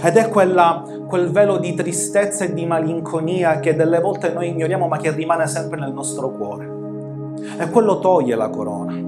Ed 0.03 0.15
è 0.17 0.29
quella, 0.29 0.83
quel 1.07 1.29
velo 1.31 1.57
di 1.57 1.73
tristezza 1.73 2.45
e 2.45 2.53
di 2.53 2.65
malinconia 2.65 3.59
che 3.59 3.75
delle 3.75 3.99
volte 3.99 4.31
noi 4.31 4.49
ignoriamo 4.49 4.87
ma 4.87 4.97
che 4.97 5.11
rimane 5.11 5.47
sempre 5.47 5.79
nel 5.79 5.93
nostro 5.93 6.31
cuore. 6.31 6.77
E 7.57 7.69
quello 7.69 7.99
toglie 7.99 8.35
la 8.35 8.49
corona 8.49 9.07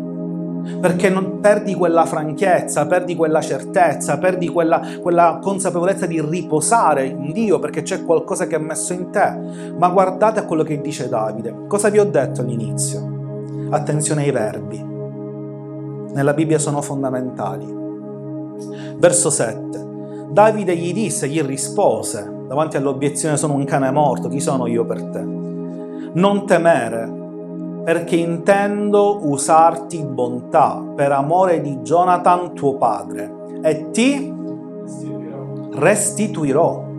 perché 0.80 1.10
non, 1.10 1.40
perdi 1.40 1.74
quella 1.74 2.06
franchezza, 2.06 2.86
perdi 2.86 3.16
quella 3.16 3.42
certezza, 3.42 4.18
perdi 4.18 4.48
quella, 4.48 4.82
quella, 5.02 5.40
consapevolezza 5.42 6.06
di 6.06 6.22
riposare 6.22 7.06
in 7.06 7.32
Dio 7.32 7.60
perché 7.60 7.82
c'è 7.82 8.04
qualcosa 8.04 8.48
che 8.48 8.56
ha 8.56 8.60
messo 8.60 8.94
in 8.94 9.10
te. 9.10 9.74
Ma 9.78 9.90
guardate 9.90 10.40
a 10.40 10.46
quello 10.46 10.64
che 10.64 10.80
dice 10.82 11.10
Davide. 11.10 11.66
Cosa 11.68 11.90
vi 11.90 12.00
ho 12.00 12.06
detto 12.06 12.42
all'inizio? 12.42 13.11
Attenzione 13.72 14.24
ai 14.24 14.32
verbi. 14.32 14.84
Nella 16.14 16.34
Bibbia 16.34 16.60
sono 16.60 16.82
fondamentali. 16.82 17.66
Verso 18.98 19.30
7. 19.30 19.88
Davide 20.30 20.76
gli 20.76 20.92
disse, 20.92 21.30
gli 21.30 21.42
rispose, 21.42 22.30
davanti 22.50 22.76
all'obiezione 22.76 23.38
sono 23.38 23.54
un 23.54 23.64
cane 23.64 23.90
morto, 23.92 24.28
chi 24.28 24.42
sono 24.42 24.68
io 24.68 24.84
per 24.84 25.04
te? 25.06 25.22
Non 25.22 26.46
temere, 26.46 27.10
perché 27.86 28.18
intendo 28.18 29.20
usarti 29.26 30.04
bontà 30.04 30.84
per 30.94 31.14
amore 31.14 31.62
di 31.62 31.78
Jonathan 31.78 32.54
tuo 32.54 32.76
padre 32.76 33.34
e 33.62 33.90
ti 33.92 34.34
restituirò 35.72 36.90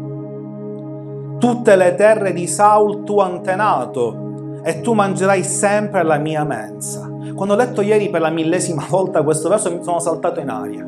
tutte 1.38 1.76
le 1.76 1.94
terre 1.96 2.32
di 2.32 2.46
Saul 2.46 3.04
tuo 3.04 3.20
antenato 3.20 4.21
e 4.62 4.81
tu 4.81 4.92
mangerai 4.92 5.42
sempre 5.42 6.03
la 6.03 6.18
mia 6.18 6.44
mensa. 6.44 7.11
Quando 7.35 7.55
ho 7.55 7.57
letto 7.57 7.81
ieri 7.81 8.11
per 8.11 8.20
la 8.20 8.31
millesima 8.31 8.85
volta 8.88 9.22
questo 9.22 9.48
verso 9.48 9.70
mi 9.70 9.83
sono 9.83 9.98
saltato 9.98 10.40
in 10.40 10.48
aria. 10.48 10.85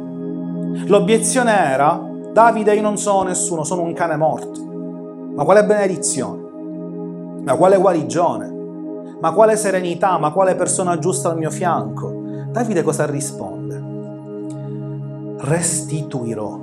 L'obiezione 0.86 1.52
era, 1.52 2.00
Davide 2.32 2.74
io 2.74 2.82
non 2.82 2.96
sono 2.96 3.22
nessuno, 3.22 3.64
sono 3.64 3.82
un 3.82 3.92
cane 3.92 4.16
morto. 4.16 4.62
Ma 5.34 5.44
quale 5.44 5.64
benedizione? 5.64 6.42
Ma 7.42 7.54
quale 7.56 7.76
guarigione? 7.76 8.54
ma 9.24 9.32
quale 9.32 9.56
serenità, 9.56 10.18
ma 10.18 10.32
quale 10.32 10.54
persona 10.54 10.98
giusta 10.98 11.30
al 11.30 11.38
mio 11.38 11.50
fianco? 11.50 12.12
Davide 12.50 12.82
cosa 12.82 13.06
risponde? 13.06 13.82
Restituirò. 15.38 16.60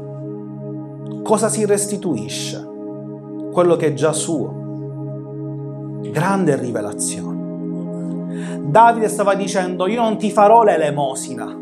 Cosa 1.23 1.49
si 1.49 1.65
restituisce? 1.65 2.63
Quello 3.51 3.75
che 3.77 3.87
è 3.87 3.93
già 3.93 4.13
suo. 4.13 4.60
Grande 6.09 6.55
rivelazione. 6.57 7.39
Davide 8.61 9.07
stava 9.07 9.35
dicendo, 9.35 9.87
io 9.87 10.01
non 10.01 10.17
ti 10.17 10.31
farò 10.31 10.63
l'elemosina. 10.63 11.59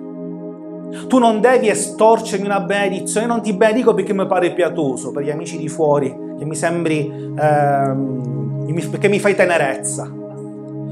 Tu 1.08 1.18
non 1.18 1.40
devi 1.40 1.70
estorcermi 1.70 2.46
una 2.46 2.62
benedizione, 2.62 3.28
io 3.28 3.32
non 3.32 3.42
ti 3.42 3.54
benedico 3.54 3.94
perché 3.94 4.14
mi 4.14 4.26
pare 4.26 4.54
pietoso, 4.54 5.12
per 5.12 5.24
gli 5.24 5.30
amici 5.30 5.58
di 5.58 5.68
fuori, 5.68 6.16
che 6.38 6.46
mi 6.46 6.56
sembri, 6.56 7.34
ehm, 7.38 8.90
perché 8.90 9.08
mi 9.08 9.20
fai 9.20 9.36
tenerezza. 9.36 10.12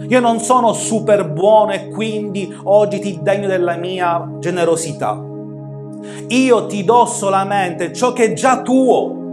Io 0.07 0.19
non 0.19 0.39
sono 0.39 0.73
super 0.73 1.27
buono 1.29 1.71
e 1.71 1.89
quindi 1.89 2.55
oggi 2.63 2.99
ti 2.99 3.19
degno 3.21 3.47
della 3.47 3.75
mia 3.75 4.29
generosità. 4.39 5.21
Io 6.27 6.65
ti 6.67 6.83
do 6.83 7.05
solamente 7.05 7.91
ciò 7.91 8.13
che 8.13 8.25
è 8.25 8.33
già 8.33 8.61
tuo. 8.61 9.26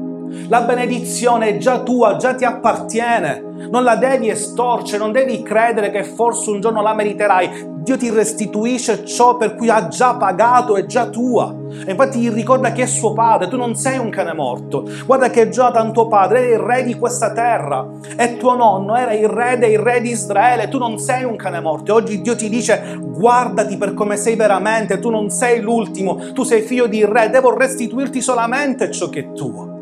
La 0.49 0.63
benedizione 0.63 1.49
è 1.49 1.57
già 1.59 1.81
tua, 1.81 2.17
già 2.17 2.35
ti 2.35 2.45
appartiene. 2.45 3.53
Non 3.71 3.83
la 3.83 3.97
devi 3.97 4.29
estorcere, 4.29 4.99
non 4.99 5.13
devi 5.13 5.43
credere 5.43 5.91
che 5.91 6.05
forse 6.05 6.51
un 6.51 6.61
giorno 6.61 6.83
la 6.83 6.95
meriterai. 6.95 7.73
Dio 7.85 7.99
ti 7.99 8.09
restituisce 8.09 9.05
ciò 9.05 9.37
per 9.37 9.55
cui 9.55 9.69
ha 9.69 9.89
già 9.89 10.17
pagato, 10.17 10.77
è 10.77 10.87
già 10.87 11.07
tua. 11.07 11.55
E 11.87 11.91
infatti 11.91 12.19
gli 12.19 12.31
ricorda 12.31 12.73
che 12.73 12.83
è 12.83 12.87
suo 12.87 13.13
padre, 13.13 13.49
tu 13.49 13.57
non 13.57 13.75
sei 13.75 13.99
un 13.99 14.09
cane 14.09 14.33
morto. 14.33 14.89
Guarda 15.05 15.29
che 15.29 15.51
Jonathan 15.51 15.93
tuo 15.93 16.09
padre 16.09 16.47
era 16.47 16.55
il 16.55 16.59
re 16.61 16.85
di 16.85 16.95
questa 16.95 17.33
terra 17.33 17.87
e 18.17 18.39
tuo 18.39 18.57
nonno 18.57 18.97
era 18.97 19.13
il 19.13 19.29
re 19.29 19.59
dei 19.59 19.77
re 19.77 20.01
di 20.01 20.11
Israele, 20.11 20.69
tu 20.69 20.79
non 20.79 20.99
sei 20.99 21.25
un 21.25 21.37
cane 21.37 21.61
morto. 21.61 21.93
E 21.93 21.95
oggi 21.95 22.23
Dio 22.23 22.35
ti 22.35 22.49
dice 22.49 22.99
guardati 22.99 23.77
per 23.77 23.93
come 23.93 24.17
sei 24.17 24.35
veramente, 24.35 24.99
tu 24.99 25.11
non 25.11 25.29
sei 25.29 25.61
l'ultimo, 25.61 26.33
tu 26.33 26.43
sei 26.43 26.63
figlio 26.63 26.87
di 26.87 27.05
re, 27.05 27.29
devo 27.29 27.55
restituirti 27.55 28.23
solamente 28.23 28.91
ciò 28.91 29.11
che 29.11 29.21
è 29.21 29.33
tuo. 29.33 29.74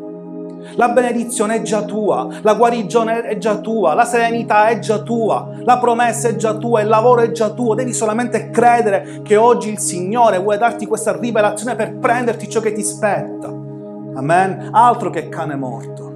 La 0.75 0.89
benedizione 0.89 1.55
è 1.55 1.61
già 1.61 1.83
tua, 1.83 2.27
la 2.41 2.53
guarigione 2.55 3.21
è 3.21 3.37
già 3.37 3.57
tua, 3.57 3.93
la 3.93 4.05
serenità 4.05 4.67
è 4.67 4.79
già 4.79 4.99
tua, 4.99 5.49
la 5.63 5.77
promessa 5.77 6.29
è 6.29 6.35
già 6.35 6.55
tua, 6.55 6.81
il 6.81 6.87
lavoro 6.87 7.21
è 7.21 7.31
già 7.31 7.49
tuo. 7.51 7.75
Devi 7.75 7.93
solamente 7.93 8.49
credere 8.49 9.21
che 9.23 9.35
oggi 9.35 9.69
il 9.69 9.79
Signore 9.79 10.39
vuole 10.39 10.57
darti 10.57 10.85
questa 10.85 11.17
rivelazione 11.17 11.75
per 11.75 11.97
prenderti 11.97 12.49
ciò 12.49 12.59
che 12.59 12.73
ti 12.73 12.83
spetta. 12.83 13.47
Amen. 13.47 14.69
Altro 14.71 15.09
che 15.09 15.29
cane 15.29 15.55
morto. 15.55 16.11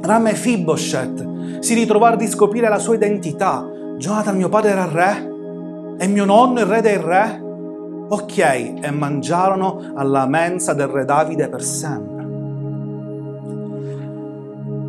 Rame 0.00 0.34
Fiboshet 0.34 1.60
si 1.60 1.74
ritrovò 1.74 2.06
a 2.06 2.14
riscoprire 2.14 2.68
la 2.68 2.78
sua 2.78 2.94
identità. 2.94 3.66
Jonathan, 3.96 4.36
mio 4.36 4.48
padre 4.48 4.70
era 4.70 4.88
re? 4.90 5.96
E 5.98 6.06
mio 6.06 6.24
nonno 6.24 6.60
il 6.60 6.66
re 6.66 6.80
dei 6.80 6.96
re? 6.96 7.42
Ok, 8.10 8.38
e 8.38 8.90
mangiarono 8.90 9.92
alla 9.94 10.26
mensa 10.26 10.72
del 10.72 10.86
re 10.86 11.04
Davide 11.04 11.48
per 11.48 11.62
sempre. 11.62 12.17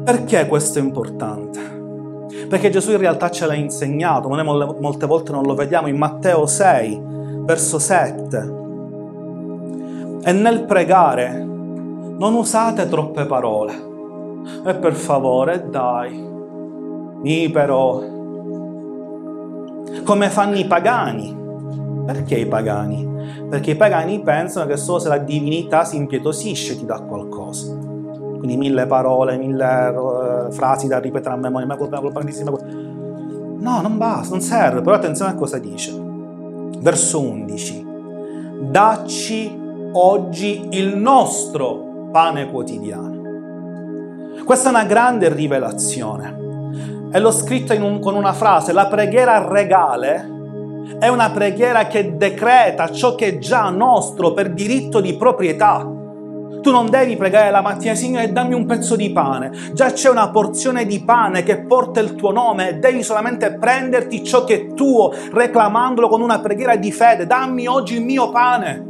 Perché 0.09 0.47
questo 0.47 0.79
è 0.79 0.81
importante? 0.81 1.59
Perché 2.49 2.71
Gesù 2.71 2.89
in 2.89 2.97
realtà 2.97 3.29
ce 3.29 3.45
l'ha 3.45 3.53
insegnato, 3.53 4.27
ma 4.27 4.41
noi 4.41 4.75
molte 4.79 5.05
volte 5.05 5.31
non 5.31 5.43
lo 5.43 5.53
vediamo 5.53 5.87
in 5.87 5.97
Matteo 5.97 6.47
6, 6.47 6.99
verso 7.41 7.77
7. 7.77 8.37
E 10.23 10.31
nel 10.31 10.63
pregare 10.63 11.43
non 11.43 12.33
usate 12.33 12.89
troppe 12.89 13.27
parole. 13.27 13.71
E 14.65 14.73
per 14.73 14.93
favore, 14.93 15.69
dai, 15.69 16.17
mi 17.21 17.47
però. 17.51 18.01
Come 20.03 20.29
fanno 20.29 20.55
i 20.55 20.65
pagani. 20.65 21.37
Perché 22.07 22.35
i 22.35 22.47
pagani? 22.47 23.07
Perché 23.47 23.71
i 23.71 23.75
pagani 23.75 24.19
pensano 24.21 24.65
che 24.65 24.75
solo 24.75 24.97
se 24.97 25.07
la 25.07 25.19
divinità 25.19 25.85
si 25.85 25.97
impietosisce 25.97 26.79
ti 26.79 26.85
dà 26.87 26.99
qualcosa 26.99 27.78
quindi 28.39 28.57
mille 28.57 28.87
parole, 28.87 29.37
mille 29.37 29.87
uh, 29.89 30.51
frasi 30.51 30.87
da 30.87 30.97
ripetere 30.99 31.35
a 31.35 31.37
memoria, 31.37 31.67
ma 31.67 31.75
colpa, 31.75 31.99
colpa, 31.99 32.21
No, 32.21 33.81
non 33.81 33.97
basta, 33.97 34.31
non 34.31 34.41
serve, 34.41 34.81
però 34.81 34.95
attenzione 34.95 35.31
a 35.31 35.35
cosa 35.35 35.59
dice. 35.59 35.93
Verso 36.79 37.19
11. 37.19 37.87
Dacci 38.61 39.59
oggi 39.91 40.69
il 40.71 40.97
nostro 40.97 42.07
pane 42.11 42.49
quotidiano. 42.49 43.17
Questa 44.43 44.69
è 44.69 44.71
una 44.71 44.85
grande 44.85 45.31
rivelazione. 45.31 46.37
E 47.11 47.19
l'ho 47.19 47.31
scritta 47.31 47.73
un, 47.75 47.99
con 47.99 48.15
una 48.15 48.33
frase, 48.33 48.71
la 48.71 48.87
preghiera 48.87 49.47
regale 49.47 50.37
è 50.97 51.07
una 51.07 51.29
preghiera 51.29 51.87
che 51.87 52.17
decreta 52.17 52.91
ciò 52.91 53.15
che 53.15 53.27
è 53.27 53.37
già 53.37 53.69
nostro 53.69 54.33
per 54.33 54.53
diritto 54.53 55.01
di 55.01 55.15
proprietà. 55.15 55.87
Tu 56.61 56.71
non 56.71 56.89
devi 56.89 57.15
pregare 57.15 57.51
la 57.51 57.61
mattina, 57.61 57.95
Signore, 57.95 58.31
dammi 58.31 58.53
un 58.53 58.65
pezzo 58.65 58.95
di 58.95 59.11
pane. 59.11 59.51
Già 59.73 59.91
c'è 59.91 60.09
una 60.09 60.29
porzione 60.29 60.85
di 60.85 61.03
pane 61.03 61.43
che 61.43 61.61
porta 61.61 61.99
il 61.99 62.15
tuo 62.15 62.31
nome 62.31 62.79
devi 62.79 63.03
solamente 63.03 63.53
prenderti 63.53 64.23
ciò 64.23 64.43
che 64.43 64.55
è 64.55 64.73
tuo, 64.73 65.13
reclamandolo 65.31 66.09
con 66.09 66.21
una 66.21 66.39
preghiera 66.39 66.75
di 66.75 66.91
fede. 66.91 67.25
Dammi 67.25 67.67
oggi 67.67 67.95
il 67.95 68.03
mio 68.03 68.29
pane. 68.29 68.85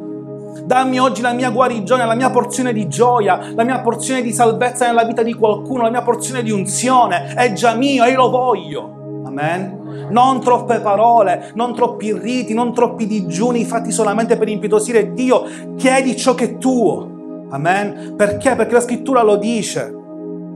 Dammi 0.64 1.00
oggi 1.00 1.22
la 1.22 1.34
mia 1.34 1.52
guarigione, 1.52 2.06
la 2.06 2.16
mia 2.16 2.30
porzione 2.30 2.74
di 2.74 2.88
gioia, 2.88 3.52
la 3.54 3.64
mia 3.64 3.82
porzione 3.82 4.22
di 4.22 4.32
salvezza 4.32 4.86
nella 4.86 5.04
vita 5.04 5.24
di 5.24 5.34
qualcuno, 5.34 5.84
la 5.84 5.90
mia 5.90 6.02
porzione 6.02 6.44
di 6.44 6.52
unzione. 6.52 7.34
È 7.34 7.54
già 7.54 7.74
mio 7.74 8.04
e 8.04 8.12
io 8.12 8.18
lo 8.18 8.30
voglio. 8.30 9.24
Amen. 9.26 10.08
Non 10.10 10.40
troppe 10.40 10.80
parole, 10.80 11.52
non 11.54 11.74
troppi 11.74 12.14
riti, 12.14 12.54
non 12.54 12.74
troppi 12.74 13.06
digiuni 13.06 13.64
fatti 13.64 13.92
solamente 13.92 14.38
per 14.38 14.50
impietosire 14.50 15.14
Dio. 15.14 15.44
Chiedi 15.78 16.16
ciò 16.16 16.34
che 16.34 16.46
è 16.46 16.58
tuo. 16.58 17.18
Amen. 17.50 18.16
Perché? 18.16 18.56
Perché 18.56 18.74
la 18.74 18.82
scrittura 18.82 19.24
lo 19.24 19.36
dice. 19.38 19.96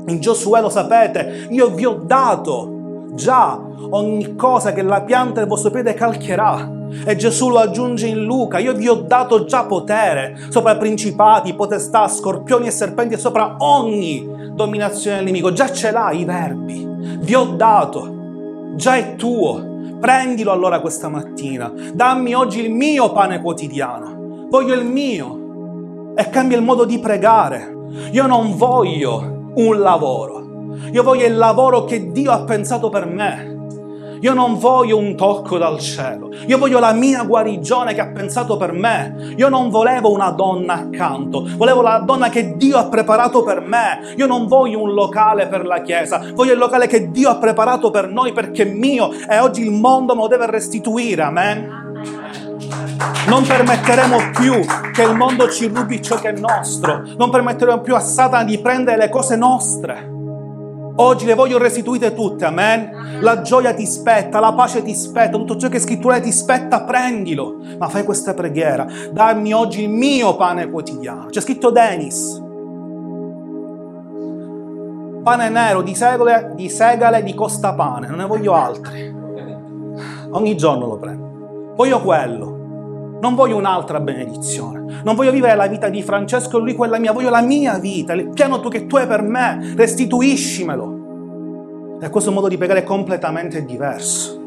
In 0.05 0.19
Giosuè 0.19 0.59
lo 0.59 0.69
sapete, 0.69 1.47
io 1.49 1.69
vi 1.69 1.85
ho 1.85 1.93
dato 2.03 3.07
già 3.13 3.57
ogni 3.91 4.35
cosa 4.35 4.73
che 4.73 4.81
la 4.81 5.01
pianta 5.01 5.39
del 5.39 5.47
vostro 5.47 5.71
piede 5.71 5.93
calcherà. 5.93 6.81
E 7.05 7.15
Gesù 7.15 7.49
lo 7.49 7.59
aggiunge 7.59 8.05
in 8.07 8.23
Luca, 8.23 8.59
io 8.59 8.73
vi 8.73 8.87
ho 8.87 8.95
dato 8.95 9.45
già 9.45 9.63
potere 9.63 10.37
sopra 10.49 10.77
principati, 10.77 11.55
potestà, 11.55 12.07
scorpioni 12.07 12.67
e 12.67 12.71
serpenti 12.71 13.15
e 13.15 13.17
sopra 13.17 13.55
ogni 13.59 14.51
dominazione 14.53 15.17
del 15.17 15.25
nemico. 15.25 15.53
Già 15.53 15.71
ce 15.71 15.89
l'hai 15.89 16.19
i 16.19 16.25
verbi, 16.25 16.87
vi 17.19 17.33
ho 17.33 17.45
dato, 17.55 18.75
già 18.75 18.95
è 18.95 19.15
tuo. 19.15 19.71
Prendilo 19.99 20.51
allora 20.51 20.81
questa 20.81 21.07
mattina, 21.07 21.71
dammi 21.93 22.33
oggi 22.35 22.59
il 22.59 22.71
mio 22.71 23.11
pane 23.13 23.41
quotidiano, 23.41 24.47
voglio 24.49 24.73
il 24.73 24.85
mio 24.85 25.42
e 26.15 26.29
cambia 26.29 26.57
il 26.57 26.63
modo 26.63 26.85
di 26.85 26.99
pregare. 26.99 27.71
Io 28.11 28.25
non 28.25 28.55
voglio 28.55 29.51
un 29.55 29.79
lavoro, 29.79 30.43
io 30.91 31.03
voglio 31.03 31.25
il 31.25 31.37
lavoro 31.37 31.83
che 31.83 32.11
Dio 32.11 32.31
ha 32.31 32.43
pensato 32.43 32.89
per 32.89 33.05
me. 33.05 33.51
Io 34.23 34.33
non 34.33 34.57
voglio 34.57 34.97
un 34.97 35.17
tocco 35.17 35.57
dal 35.57 35.79
cielo, 35.79 36.29
io 36.47 36.57
voglio 36.57 36.79
la 36.79 36.93
mia 36.93 37.23
guarigione 37.25 37.93
che 37.93 37.99
ha 37.99 38.07
pensato 38.07 38.55
per 38.55 38.71
me. 38.71 39.33
Io 39.35 39.49
non 39.49 39.69
volevo 39.69 40.13
una 40.13 40.29
donna 40.29 40.75
accanto, 40.75 41.45
volevo 41.57 41.81
la 41.81 41.97
donna 42.05 42.29
che 42.29 42.55
Dio 42.55 42.77
ha 42.77 42.85
preparato 42.85 43.43
per 43.43 43.59
me. 43.59 44.13
Io 44.15 44.25
non 44.25 44.47
voglio 44.47 44.81
un 44.81 44.93
locale 44.93 45.47
per 45.47 45.65
la 45.65 45.81
chiesa, 45.81 46.21
voglio 46.33 46.53
il 46.53 46.57
locale 46.57 46.87
che 46.87 47.11
Dio 47.11 47.29
ha 47.31 47.35
preparato 47.35 47.91
per 47.91 48.07
noi 48.07 48.31
perché 48.31 48.63
è 48.63 48.73
mio 48.73 49.11
e 49.11 49.39
oggi 49.39 49.61
il 49.61 49.71
mondo 49.71 50.15
me 50.15 50.21
lo 50.21 50.27
deve 50.27 50.49
restituire. 50.49 51.21
Amen. 51.21 51.82
Non 53.27 53.45
permetteremo 53.45 54.17
più 54.37 54.59
che 54.91 55.03
il 55.03 55.15
mondo 55.15 55.49
ci 55.49 55.67
rubi 55.67 56.01
ciò 56.01 56.15
che 56.15 56.29
è 56.29 56.39
nostro. 56.39 57.03
Non 57.17 57.29
permetteremo 57.29 57.81
più 57.81 57.95
a 57.95 57.99
Satana 57.99 58.43
di 58.43 58.59
prendere 58.59 58.97
le 58.97 59.09
cose 59.09 59.35
nostre. 59.35 60.11
Oggi 60.95 61.25
le 61.25 61.33
voglio 61.33 61.57
restituite 61.57 62.13
tutte, 62.13 62.45
amen. 62.45 63.19
La 63.21 63.41
gioia 63.41 63.73
ti 63.73 63.85
spetta, 63.85 64.39
la 64.39 64.53
pace 64.53 64.83
ti 64.83 64.93
spetta, 64.93 65.37
tutto 65.37 65.57
ciò 65.57 65.67
che 65.67 65.77
è 65.77 65.79
scrittura 65.79 66.19
ti 66.19 66.31
spetta, 66.31 66.83
prendilo. 66.83 67.55
Ma 67.79 67.87
fai 67.87 68.03
questa 68.03 68.35
preghiera, 68.35 68.85
dammi 69.11 69.53
oggi 69.53 69.83
il 69.83 69.89
mio 69.89 70.35
pane 70.35 70.69
quotidiano. 70.69 71.25
C'è 71.25 71.41
scritto 71.41 71.71
Denis. 71.71 72.41
Pane 75.23 75.49
nero 75.49 75.81
di 75.81 75.95
segale, 75.95 76.51
di 76.53 76.69
segale, 76.69 77.23
di 77.23 77.33
costapane, 77.33 78.07
non 78.07 78.17
ne 78.17 78.25
voglio 78.25 78.53
altri. 78.53 79.11
Ogni 80.31 80.55
giorno 80.55 80.85
lo 80.85 80.97
prendo. 80.97 81.73
Voglio 81.75 82.01
quello. 82.01 82.52
Non 83.23 83.35
voglio 83.35 83.55
un'altra 83.55 84.01
benedizione. 84.01 85.01
Non 85.01 85.15
voglio 85.15 85.31
vivere 85.31 85.55
la 85.55 85.67
vita 85.67 85.87
di 85.87 86.03
Francesco 86.03 86.57
e 86.57 86.61
lui 86.61 86.75
quella 86.75 86.99
mia. 86.99 87.13
Voglio 87.13 87.29
la 87.29 87.39
mia 87.39 87.79
vita, 87.79 88.11
il 88.11 88.27
piano 88.27 88.59
che 88.59 88.85
tu 88.85 88.97
hai 88.97 89.07
per 89.07 89.21
me. 89.21 89.75
Restituiscimelo. 89.77 91.99
E 92.01 92.09
questo 92.09 92.33
modo 92.33 92.49
di 92.49 92.57
pregare 92.57 92.81
è 92.81 92.83
completamente 92.83 93.63
diverso. 93.63 94.41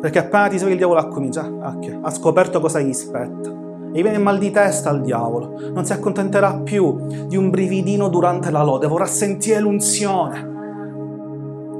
Perché 0.00 0.18
appena 0.18 0.48
ti 0.48 0.58
svegli 0.58 0.72
il 0.72 0.78
diavolo 0.78 0.98
ha 0.98 1.06
cominciato, 1.06 1.60
okay, 1.62 1.96
ha 2.02 2.10
scoperto 2.10 2.58
cosa 2.58 2.80
gli 2.80 2.92
spetta. 2.92 3.50
E 3.50 3.90
gli 3.92 4.02
viene 4.02 4.18
mal 4.18 4.38
di 4.38 4.50
testa 4.50 4.90
al 4.90 5.00
diavolo. 5.00 5.70
Non 5.72 5.84
si 5.84 5.92
accontenterà 5.92 6.54
più 6.54 7.06
di 7.28 7.36
un 7.36 7.50
brividino 7.50 8.08
durante 8.08 8.50
la 8.50 8.64
lode, 8.64 8.88
vorrà 8.88 9.06
sentire 9.06 9.60
l'unzione 9.60 10.56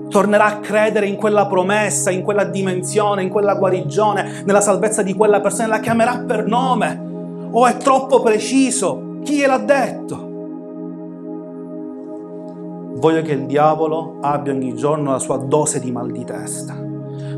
tornerà 0.09 0.47
a 0.47 0.59
credere 0.59 1.07
in 1.07 1.17
quella 1.17 1.47
promessa, 1.47 2.11
in 2.11 2.23
quella 2.23 2.45
dimensione, 2.45 3.23
in 3.23 3.29
quella 3.29 3.55
guarigione, 3.55 4.43
nella 4.45 4.61
salvezza 4.61 5.03
di 5.03 5.15
quella 5.15 5.41
persona, 5.41 5.69
la 5.69 5.81
chiamerà 5.81 6.19
per 6.27 6.47
nome. 6.47 7.07
O 7.51 7.67
è 7.67 7.77
troppo 7.77 8.21
preciso? 8.21 9.19
Chi 9.23 9.37
gliel'ha 9.37 9.59
detto? 9.59 10.27
Voglio 12.97 13.23
che 13.23 13.33
il 13.33 13.47
diavolo 13.47 14.19
abbia 14.21 14.53
ogni 14.53 14.75
giorno 14.75 15.13
la 15.13 15.19
sua 15.19 15.37
dose 15.37 15.79
di 15.79 15.93
mal 15.93 16.11
di 16.11 16.25
testa, 16.25 16.75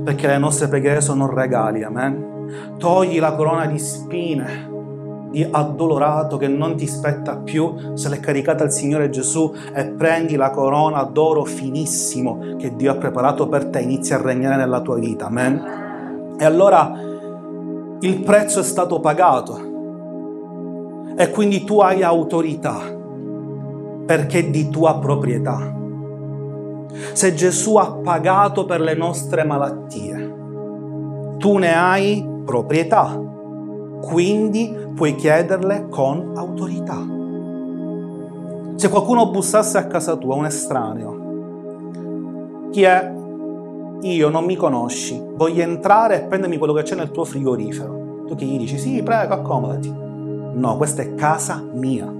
perché 0.02 0.26
le 0.26 0.38
nostre 0.38 0.68
preghiere 0.68 1.00
sono 1.00 1.28
regali, 1.32 1.82
amen. 1.82 2.76
Togli 2.78 3.20
la 3.20 3.34
corona 3.34 3.66
di 3.66 3.78
spine 3.78 4.69
di 5.30 5.46
addolorato 5.48 6.36
che 6.36 6.48
non 6.48 6.76
ti 6.76 6.86
spetta 6.86 7.36
più, 7.36 7.94
se 7.94 8.08
l'è 8.08 8.18
caricata 8.20 8.64
il 8.64 8.72
Signore 8.72 9.10
Gesù 9.10 9.52
e 9.72 9.86
prendi 9.86 10.36
la 10.36 10.50
corona 10.50 11.02
d'oro 11.04 11.44
finissimo 11.44 12.56
che 12.58 12.74
Dio 12.74 12.90
ha 12.90 12.96
preparato 12.96 13.48
per 13.48 13.66
te, 13.66 13.80
inizi 13.80 14.12
a 14.12 14.20
regnare 14.20 14.56
nella 14.56 14.80
tua 14.80 14.96
vita. 14.96 15.26
Amen. 15.26 16.36
E 16.38 16.44
allora 16.44 16.92
il 18.00 18.20
prezzo 18.22 18.60
è 18.60 18.64
stato 18.64 18.98
pagato 18.98 19.68
e 21.16 21.30
quindi 21.30 21.64
tu 21.64 21.80
hai 21.80 22.02
autorità 22.02 22.78
perché 24.06 24.38
è 24.40 24.50
di 24.50 24.68
tua 24.68 24.98
proprietà. 24.98 25.76
Se 27.12 27.34
Gesù 27.34 27.76
ha 27.76 27.92
pagato 28.02 28.64
per 28.64 28.80
le 28.80 28.94
nostre 28.94 29.44
malattie, 29.44 30.34
tu 31.38 31.56
ne 31.58 31.74
hai 31.74 32.26
proprietà 32.44 33.28
quindi 34.00 34.74
puoi 34.94 35.14
chiederle 35.14 35.88
con 35.88 36.32
autorità. 36.34 37.18
Se 38.76 38.88
qualcuno 38.88 39.30
bussasse 39.30 39.78
a 39.78 39.86
casa 39.86 40.16
tua, 40.16 40.34
un 40.34 40.46
estraneo, 40.46 41.18
chi 42.70 42.82
è? 42.82 43.12
Io 44.02 44.28
non 44.30 44.44
mi 44.44 44.56
conosci, 44.56 45.22
voglio 45.34 45.62
entrare 45.62 46.16
e 46.16 46.24
prendermi 46.24 46.56
quello 46.56 46.72
che 46.72 46.82
c'è 46.82 46.94
nel 46.94 47.10
tuo 47.10 47.24
frigorifero. 47.24 48.24
Tu 48.26 48.34
che 48.34 48.44
gli 48.46 48.56
dici? 48.58 48.78
Sì, 48.78 49.02
prego, 49.02 49.34
accomodati. 49.34 49.92
No, 49.92 50.76
questa 50.76 51.02
è 51.02 51.14
casa 51.14 51.62
mia. 51.72 52.10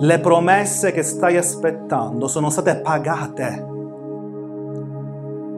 Le 0.00 0.18
promesse 0.18 0.92
che 0.92 1.02
stai 1.02 1.36
aspettando 1.36 2.28
sono 2.28 2.50
state 2.50 2.76
pagate 2.80 3.66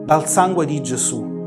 dal 0.05 0.27
sangue 0.27 0.65
di 0.65 0.81
Gesù. 0.81 1.40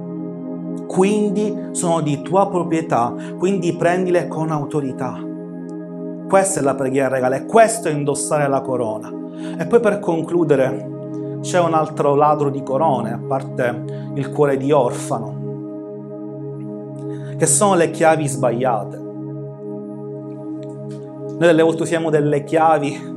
Quindi 0.87 1.68
sono 1.73 2.01
di 2.01 2.23
tua 2.23 2.49
proprietà, 2.49 3.14
quindi 3.38 3.75
prendile 3.75 4.29
con 4.29 4.51
autorità. 4.51 5.18
Questa 6.29 6.61
è 6.61 6.62
la 6.62 6.75
preghiera 6.75 7.09
regale, 7.09 7.44
questo 7.44 7.88
è 7.88 7.92
indossare 7.92 8.49
la 8.49 8.61
corona. 8.61 9.12
E 9.59 9.66
poi 9.66 9.81
per 9.81 9.99
concludere, 9.99 11.38
c'è 11.40 11.61
un 11.61 11.75
altro 11.75 12.14
ladro 12.14 12.51
di 12.51 12.62
corone, 12.62 13.12
a 13.12 13.20
parte 13.27 13.85
il 14.14 14.31
cuore 14.31 14.57
di 14.57 14.73
orfano, 14.73 15.42
che 17.37 17.47
sono 17.47 17.75
le 17.75 17.90
chiavi 17.90 18.27
sbagliate. 18.27 18.97
Noi 21.37 21.38
delle 21.38 21.62
volte 21.62 21.83
usiamo 21.83 22.11
delle 22.11 22.44
chiavi 22.44 23.12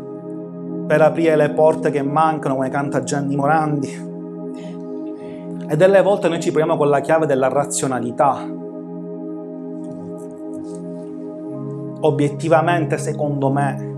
per 0.88 1.02
aprire 1.02 1.36
le 1.36 1.52
porte 1.52 1.92
che 1.92 2.02
mancano, 2.02 2.56
come 2.56 2.70
canta 2.70 3.04
Gianni 3.04 3.36
Morandi, 3.36 4.07
e 5.68 5.76
delle 5.76 6.02
volte 6.02 6.30
noi 6.30 6.40
ci 6.40 6.52
proviamo 6.52 6.78
con 6.78 6.90
la 6.90 7.02
chiave 7.02 7.26
della 7.26 7.50
razionalità. 7.50 8.46
Obiettivamente, 12.00 12.98
secondo 12.98 13.50
me, 13.50 13.96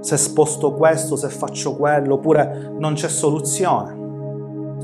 se 0.00 0.16
sposto 0.16 0.74
questo, 0.74 1.16
se 1.16 1.28
faccio 1.28 1.74
quello, 1.74 2.14
oppure 2.14 2.72
non 2.78 2.94
c'è 2.94 3.08
soluzione. 3.08 4.00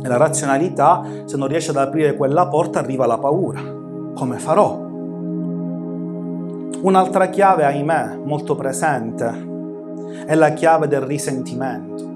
E 0.03 0.09
la 0.09 0.17
razionalità, 0.17 1.03
se 1.25 1.37
non 1.37 1.49
riesce 1.49 1.71
ad 1.71 1.77
aprire 1.77 2.17
quella 2.17 2.49
porta, 2.49 2.79
arriva 2.81 3.07
la 3.07 3.19
paura. 3.19 3.61
Come 4.15 4.39
farò? 4.39 4.87
Un'altra 6.81 7.29
chiave, 7.29 7.65
ahimè, 7.65 8.19
molto 8.25 8.55
presente, 8.55 9.47
è 10.27 10.35
la 10.35 10.53
chiave 10.53 10.89
del 10.89 11.01
risentimento. 11.03 12.08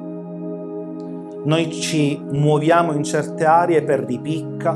Noi 1.44 1.72
ci 1.72 2.22
muoviamo 2.24 2.92
in 2.92 3.02
certe 3.02 3.44
aree 3.44 3.82
per 3.82 4.04
ripicca, 4.04 4.72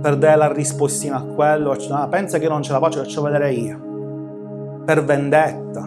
per 0.00 0.16
dare 0.16 0.36
la 0.36 0.50
rispostina 0.50 1.16
a 1.16 1.22
quello, 1.22 1.76
ah, 1.90 2.08
pensa 2.08 2.38
che 2.38 2.48
non 2.48 2.62
ce 2.62 2.72
la 2.72 2.78
faccio, 2.78 3.00
faccio 3.00 3.20
vedere 3.22 3.52
io, 3.52 4.82
per 4.84 5.04
vendetta. 5.04 5.86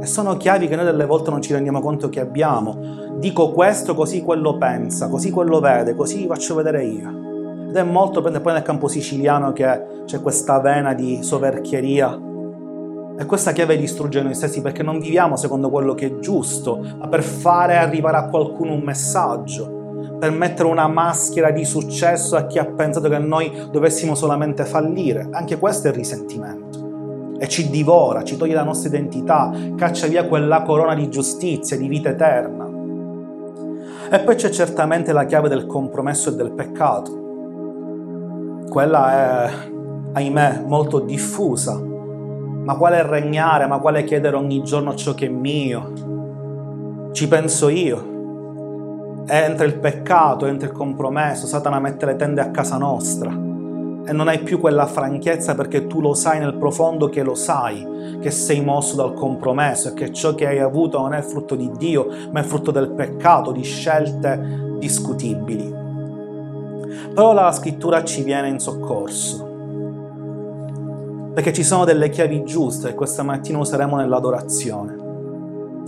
E 0.00 0.04
sono 0.04 0.36
chiavi 0.36 0.68
che 0.68 0.76
noi 0.76 0.84
delle 0.84 1.06
volte 1.06 1.30
non 1.30 1.40
ci 1.40 1.54
rendiamo 1.54 1.80
conto 1.80 2.10
che 2.10 2.20
abbiamo. 2.20 3.16
Dico 3.18 3.50
questo 3.52 3.94
così 3.94 4.22
quello 4.22 4.58
pensa, 4.58 5.08
così 5.08 5.30
quello 5.30 5.58
vede, 5.58 5.94
così 5.94 6.26
faccio 6.26 6.54
vedere 6.54 6.84
io. 6.84 7.66
Ed 7.68 7.76
è 7.76 7.82
molto, 7.82 8.20
poi 8.20 8.52
nel 8.52 8.62
campo 8.62 8.88
siciliano 8.88 9.52
che 9.52 10.04
c'è 10.04 10.20
questa 10.20 10.60
vena 10.60 10.92
di 10.92 11.22
soverchieria 11.22 12.26
e 13.20 13.26
questa 13.26 13.50
chiave 13.50 13.76
distrugge 13.76 14.22
noi 14.22 14.36
stessi 14.36 14.62
perché 14.62 14.84
non 14.84 15.00
viviamo 15.00 15.34
secondo 15.34 15.70
quello 15.70 15.92
che 15.92 16.06
è 16.06 16.18
giusto, 16.20 16.78
ma 16.98 17.08
per 17.08 17.24
fare 17.24 17.76
arrivare 17.76 18.16
a 18.16 18.28
qualcuno 18.28 18.74
un 18.74 18.82
messaggio, 18.82 20.14
per 20.20 20.30
mettere 20.30 20.68
una 20.68 20.86
maschera 20.86 21.50
di 21.50 21.64
successo 21.64 22.36
a 22.36 22.46
chi 22.46 22.60
ha 22.60 22.64
pensato 22.64 23.08
che 23.08 23.18
noi 23.18 23.70
dovessimo 23.72 24.14
solamente 24.14 24.64
fallire. 24.64 25.26
Anche 25.32 25.58
questo 25.58 25.88
è 25.88 25.90
il 25.90 25.96
risentimento. 25.96 27.36
E 27.40 27.48
ci 27.48 27.68
divora, 27.70 28.22
ci 28.22 28.36
toglie 28.36 28.54
la 28.54 28.62
nostra 28.62 28.88
identità, 28.88 29.50
caccia 29.76 30.06
via 30.06 30.24
quella 30.28 30.62
corona 30.62 30.94
di 30.94 31.10
giustizia, 31.10 31.76
di 31.76 31.88
vita 31.88 32.10
eterna. 32.10 32.70
E 34.10 34.20
poi 34.20 34.36
c'è 34.36 34.50
certamente 34.50 35.12
la 35.12 35.24
chiave 35.24 35.48
del 35.48 35.66
compromesso 35.66 36.28
e 36.30 36.36
del 36.36 36.52
peccato. 36.52 37.26
Quella 38.70 39.12
è, 39.12 39.50
ahimè, 40.12 40.62
molto 40.68 41.00
diffusa 41.00 41.87
ma 42.68 42.76
quale 42.76 43.02
regnare, 43.02 43.66
ma 43.66 43.78
quale 43.78 44.04
chiedere 44.04 44.36
ogni 44.36 44.62
giorno 44.62 44.94
ciò 44.94 45.14
che 45.14 45.24
è 45.24 45.30
mio? 45.30 47.10
Ci 47.12 47.26
penso 47.26 47.70
io. 47.70 49.24
Entra 49.26 49.64
il 49.64 49.78
peccato, 49.78 50.44
entra 50.44 50.68
il 50.68 50.74
compromesso, 50.74 51.46
Satana 51.46 51.80
mette 51.80 52.04
le 52.04 52.16
tende 52.16 52.42
a 52.42 52.50
casa 52.50 52.76
nostra 52.76 53.30
e 53.30 54.12
non 54.12 54.28
hai 54.28 54.40
più 54.40 54.60
quella 54.60 54.84
franchezza 54.84 55.54
perché 55.54 55.86
tu 55.86 56.02
lo 56.02 56.12
sai 56.12 56.40
nel 56.40 56.56
profondo 56.56 57.08
che 57.08 57.22
lo 57.22 57.34
sai, 57.34 58.18
che 58.20 58.30
sei 58.30 58.62
mosso 58.62 58.96
dal 58.96 59.14
compromesso 59.14 59.88
e 59.88 59.94
che 59.94 60.12
ciò 60.12 60.34
che 60.34 60.46
hai 60.46 60.58
avuto 60.58 60.98
non 61.00 61.14
è 61.14 61.22
frutto 61.22 61.54
di 61.54 61.70
Dio, 61.78 62.08
ma 62.32 62.40
è 62.40 62.42
frutto 62.42 62.70
del 62.70 62.90
peccato, 62.90 63.50
di 63.50 63.62
scelte 63.62 64.76
discutibili. 64.78 65.74
Però 67.14 67.32
la 67.32 67.50
scrittura 67.50 68.04
ci 68.04 68.22
viene 68.22 68.48
in 68.48 68.58
soccorso 68.58 69.47
perché 71.38 71.52
ci 71.52 71.62
sono 71.62 71.84
delle 71.84 72.08
chiavi 72.08 72.42
giuste 72.42 72.88
e 72.88 72.94
questa 72.96 73.22
mattina 73.22 73.58
useremo 73.58 73.94
nell'adorazione. 73.94 74.96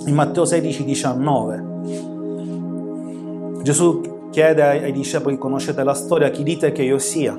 In 0.07 0.15
Matteo 0.15 0.45
16, 0.45 0.85
19, 0.85 1.65
Gesù 3.61 4.29
chiede 4.31 4.63
ai 4.63 4.93
discepoli, 4.93 5.37
conoscete 5.39 5.83
la 5.83 5.95
storia, 5.95 6.31
chi 6.31 6.45
dite 6.45 6.71
che 6.71 6.85
io 6.85 6.99
sia? 6.99 7.37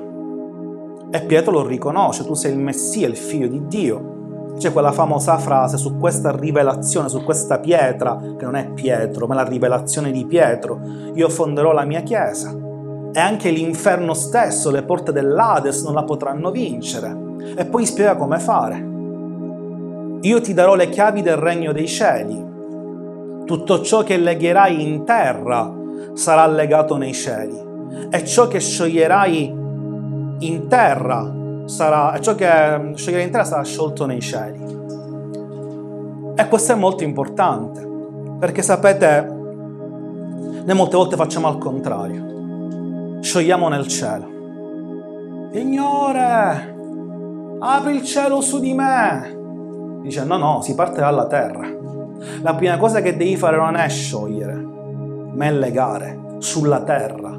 E 1.10 1.22
Pietro 1.22 1.52
lo 1.52 1.66
riconosce, 1.66 2.26
tu 2.26 2.34
sei 2.34 2.52
il 2.52 2.58
Messia, 2.58 3.08
il 3.08 3.16
figlio 3.16 3.48
di 3.48 3.66
Dio. 3.66 4.56
C'è 4.58 4.72
quella 4.72 4.92
famosa 4.92 5.38
frase 5.38 5.78
su 5.78 5.96
questa 5.96 6.36
rivelazione, 6.36 7.08
su 7.08 7.24
questa 7.24 7.60
pietra, 7.60 8.20
che 8.36 8.44
non 8.44 8.56
è 8.56 8.72
Pietro, 8.74 9.26
ma 9.26 9.36
la 9.36 9.48
rivelazione 9.48 10.10
di 10.10 10.26
Pietro. 10.26 10.78
Io 11.14 11.30
fonderò 11.30 11.72
la 11.72 11.86
mia 11.86 12.02
chiesa. 12.02 12.54
E 13.10 13.18
anche 13.18 13.48
l'inferno 13.48 14.12
stesso, 14.12 14.70
le 14.70 14.82
porte 14.82 15.12
dell'Ades 15.12 15.82
non 15.82 15.94
la 15.94 16.04
potranno 16.04 16.50
vincere. 16.50 17.30
E 17.56 17.64
poi 17.66 17.86
spiega 17.86 18.16
come 18.16 18.38
fare. 18.38 18.90
Io 20.20 20.40
ti 20.40 20.54
darò 20.54 20.74
le 20.74 20.88
chiavi 20.88 21.22
del 21.22 21.36
regno 21.36 21.72
dei 21.72 21.88
cieli. 21.88 22.50
Tutto 23.44 23.82
ciò 23.82 24.02
che 24.02 24.16
legherai 24.16 24.82
in 24.82 25.04
terra 25.04 25.72
sarà 26.14 26.46
legato 26.46 26.96
nei 26.96 27.12
cieli. 27.12 27.70
E 28.08 28.24
ciò 28.24 28.46
che 28.48 28.60
scioglierai 28.60 29.60
in 30.38 30.66
terra 30.68 31.32
sarà, 31.66 32.18
ciò 32.20 32.34
che 32.34 32.46
scioglierai 32.94 33.24
in 33.26 33.30
terra 33.30 33.44
sarà 33.44 33.64
sciolto 33.64 34.06
nei 34.06 34.20
cieli. 34.20 34.80
E 36.34 36.48
questo 36.48 36.72
è 36.72 36.74
molto 36.76 37.04
importante, 37.04 37.86
perché 38.38 38.62
sapete, 38.62 39.20
noi 40.64 40.74
molte 40.74 40.96
volte 40.96 41.16
facciamo 41.16 41.48
al 41.48 41.58
contrario. 41.58 43.20
Sciogliamo 43.20 43.68
nel 43.68 43.86
cielo. 43.86 44.30
Signore, 45.52 46.71
apri 47.64 47.94
il 47.94 48.02
cielo 48.02 48.40
su 48.40 48.58
di 48.58 48.74
me. 48.74 50.00
Dice 50.02 50.24
no, 50.24 50.36
no, 50.36 50.60
si 50.62 50.74
parte 50.74 51.00
dalla 51.00 51.26
terra. 51.26 51.70
La 52.42 52.54
prima 52.54 52.76
cosa 52.76 53.00
che 53.00 53.16
devi 53.16 53.36
fare 53.36 53.56
non 53.56 53.76
è 53.76 53.88
sciogliere, 53.88 54.54
ma 54.54 55.44
è 55.44 55.52
legare 55.52 56.36
sulla 56.38 56.82
terra 56.82 57.30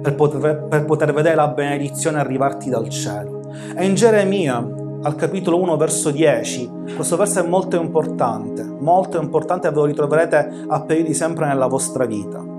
per 0.00 0.14
poter, 0.14 0.66
per 0.68 0.84
poter 0.84 1.12
vedere 1.12 1.34
la 1.34 1.48
benedizione 1.48 2.18
arrivarti 2.18 2.70
dal 2.70 2.88
cielo. 2.88 3.40
E 3.76 3.84
in 3.84 3.94
Geremia, 3.94 4.56
al 5.02 5.14
capitolo 5.16 5.60
1, 5.60 5.76
verso 5.76 6.10
10, 6.10 6.70
questo 6.94 7.16
verso 7.16 7.40
è 7.40 7.46
molto 7.46 7.80
importante, 7.80 8.64
molto 8.64 9.20
importante 9.20 9.66
e 9.66 9.70
ve 9.70 9.76
lo 9.76 9.84
ritroverete 9.84 10.64
a 10.68 10.80
periodi 10.82 11.14
sempre 11.14 11.46
nella 11.46 11.66
vostra 11.66 12.04
vita. 12.04 12.57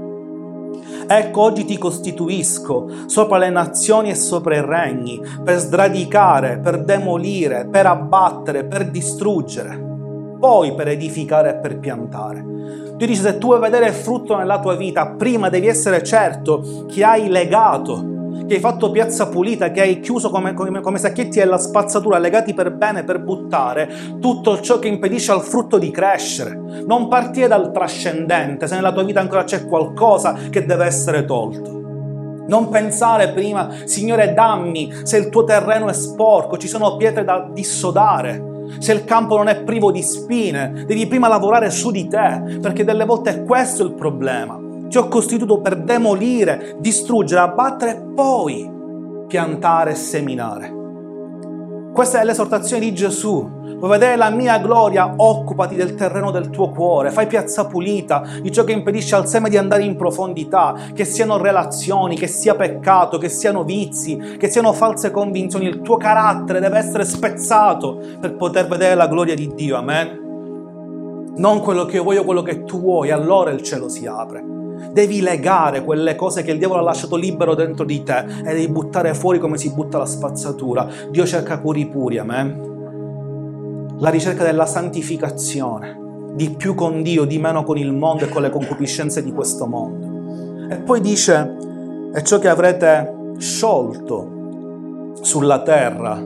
Ecco 1.12 1.41
oggi 1.41 1.65
ti 1.65 1.76
costituisco 1.80 2.88
sopra 3.08 3.39
le 3.39 3.50
nazioni 3.50 4.12
e 4.12 4.15
sopra 4.15 4.58
i 4.58 4.62
regni, 4.62 5.19
per 5.43 5.58
sradicare, 5.58 6.60
per 6.60 6.84
demolire, 6.84 7.65
per 7.65 7.88
abbattere, 7.88 8.65
per 8.65 8.91
distruggere, 8.91 9.76
poi 10.39 10.76
per 10.76 10.89
edificare 10.89 11.50
e 11.50 11.56
per 11.56 11.80
piantare. 11.80 12.45
Dio 12.95 13.08
dice 13.08 13.24
se 13.24 13.38
tu 13.39 13.48
vuoi 13.48 13.60
vedere 13.60 13.91
frutto 13.91 14.38
nella 14.38 14.60
tua 14.60 14.76
vita, 14.76 15.08
prima 15.08 15.50
devi 15.50 15.65
essere 15.65 16.04
certo 16.04 16.86
che 16.88 17.04
hai 17.04 17.28
legato 17.28 18.17
che 18.47 18.56
hai 18.56 18.60
fatto 18.60 18.91
piazza 18.91 19.28
pulita, 19.28 19.71
che 19.71 19.82
hai 19.82 19.99
chiuso 19.99 20.30
come, 20.30 20.54
come, 20.54 20.82
come 20.82 20.97
sacchetti 20.97 21.39
alla 21.41 21.58
spazzatura, 21.58 22.17
legati 22.17 22.54
per 22.54 22.73
bene, 22.73 23.04
per 23.04 23.19
buttare, 23.21 23.89
tutto 24.19 24.60
ciò 24.62 24.80
che 24.80 24.88
impedisce 24.88 25.32
al 25.32 25.41
frutto 25.41 25.78
di 25.78 25.91
crescere. 25.91 26.60
Non 26.86 27.08
partire 27.08 27.47
dal 27.47 27.71
trascendente, 27.71 28.67
se 28.67 28.75
nella 28.75 28.91
tua 28.91 29.04
vita 29.04 29.19
ancora 29.19 29.43
c'è 29.43 29.65
qualcosa 29.65 30.36
che 30.49 30.65
deve 30.65 30.86
essere 30.86 31.25
tolto. 31.25 31.78
Non 32.47 32.69
pensare 32.69 33.30
prima, 33.30 33.69
Signore, 33.86 34.34
dammi 34.34 34.91
se 35.04 35.17
il 35.17 35.30
tuo 35.30 35.43
terreno 35.43 35.88
è 35.88 35.93
sporco, 35.93 36.58
ci 36.58 36.67
sono 36.67 36.97
pietre 36.97 37.23
da 37.23 37.47
dissodare. 37.54 38.47
Se 38.80 38.91
il 38.91 39.04
campo 39.04 39.38
non 39.38 39.47
è 39.47 39.62
privo 39.62 39.91
di 39.91 40.02
spine, 40.02 40.84
devi 40.88 41.06
prima 41.08 41.28
lavorare 41.28 41.69
su 41.69 41.91
di 41.91 42.08
te, 42.08 42.58
perché 42.60 42.84
delle 42.84 43.06
volte 43.06 43.30
è 43.32 43.43
questo 43.43 43.84
il 43.84 43.93
problema. 43.93 44.68
Ti 44.89 44.97
ho 44.97 45.08
costituito 45.08 45.62
per 45.62 45.82
demolire, 45.84 46.75
distruggere, 46.80 47.41
abbattere 47.41 47.91
e 47.91 48.02
poi 48.15 48.69
piantare 49.28 49.91
e 49.91 49.95
seminare. 49.95 50.78
Questa 51.93 52.21
è 52.21 52.23
l'esortazione 52.23 52.84
di 52.84 52.93
Gesù. 52.93 53.58
Vuoi 53.78 53.89
vedere 53.89 54.15
la 54.15 54.30
mia 54.30 54.58
gloria? 54.60 55.13
Occupati 55.15 55.75
del 55.75 55.95
terreno 55.95 56.32
del 56.32 56.49
tuo 56.49 56.69
cuore, 56.69 57.12
fai 57.12 57.28
piazza 57.28 57.65
pulita 57.65 58.23
di 58.41 58.52
ciò 58.52 58.63
che 58.63 58.71
impedisce 58.71 59.15
al 59.15 59.28
seme 59.28 59.49
di 59.49 59.58
andare 59.58 59.84
in 59.84 59.95
profondità, 59.95 60.75
che 60.93 61.06
siano 61.06 61.38
relazioni, 61.38 62.15
che 62.15 62.28
sia 62.28 62.56
peccato, 62.56 63.17
che 63.17 63.30
siano 63.30 63.63
vizi, 63.63 64.17
che 64.38 64.49
siano 64.49 64.73
false 64.73 65.12
convinzioni. 65.12 65.67
Il 65.67 65.82
tuo 65.82 65.97
carattere 65.97 66.60
deve 66.60 66.78
essere 66.78 67.06
spezzato 67.06 67.99
per 68.19 68.36
poter 68.36 68.67
vedere 68.67 68.95
la 68.95 69.08
gloria 69.08 69.36
di 69.36 69.52
Dio. 69.54 69.78
Amen. 69.78 70.28
non 71.38 71.62
quello 71.62 71.86
che 71.86 71.97
io 71.97 72.04
voglio, 72.04 72.23
quello 72.23 72.41
che 72.41 72.63
tu 72.63 72.80
vuoi, 72.80 73.12
allora 73.12 73.52
il 73.52 73.62
cielo 73.62 73.88
si 73.88 74.06
apre. 74.06 74.58
Devi 74.91 75.21
legare 75.21 75.83
quelle 75.83 76.15
cose 76.15 76.43
che 76.43 76.51
il 76.51 76.57
diavolo 76.57 76.79
ha 76.79 76.83
lasciato 76.83 77.15
libero 77.15 77.55
dentro 77.55 77.85
di 77.85 78.03
te 78.03 78.19
e 78.19 78.53
devi 78.53 78.67
buttare 78.69 79.13
fuori 79.13 79.39
come 79.39 79.57
si 79.57 79.71
butta 79.71 79.97
la 79.97 80.05
spazzatura. 80.05 80.87
Dio 81.09 81.25
cerca 81.25 81.59
curi 81.59 81.87
puri, 81.87 82.17
amen. 82.17 82.67
La 83.99 84.09
ricerca 84.09 84.43
della 84.43 84.65
santificazione, 84.65 86.31
di 86.33 86.49
più 86.51 86.73
con 86.73 87.01
Dio, 87.01 87.25
di 87.25 87.37
meno 87.37 87.63
con 87.63 87.77
il 87.77 87.91
mondo 87.93 88.25
e 88.25 88.29
con 88.29 88.41
le 88.41 88.49
concupiscenze 88.49 89.23
di 89.23 89.31
questo 89.33 89.65
mondo. 89.65 90.71
E 90.73 90.77
poi 90.77 91.01
dice, 91.01 91.57
e 92.13 92.23
ciò 92.23 92.39
che 92.39 92.47
avrete 92.47 93.33
sciolto 93.37 95.13
sulla 95.21 95.61
terra 95.61 96.21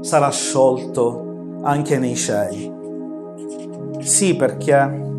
sarà 0.00 0.30
sciolto 0.30 1.58
anche 1.62 1.98
nei 1.98 2.14
cieli. 2.14 2.72
Sì, 4.00 4.34
perché 4.36 5.09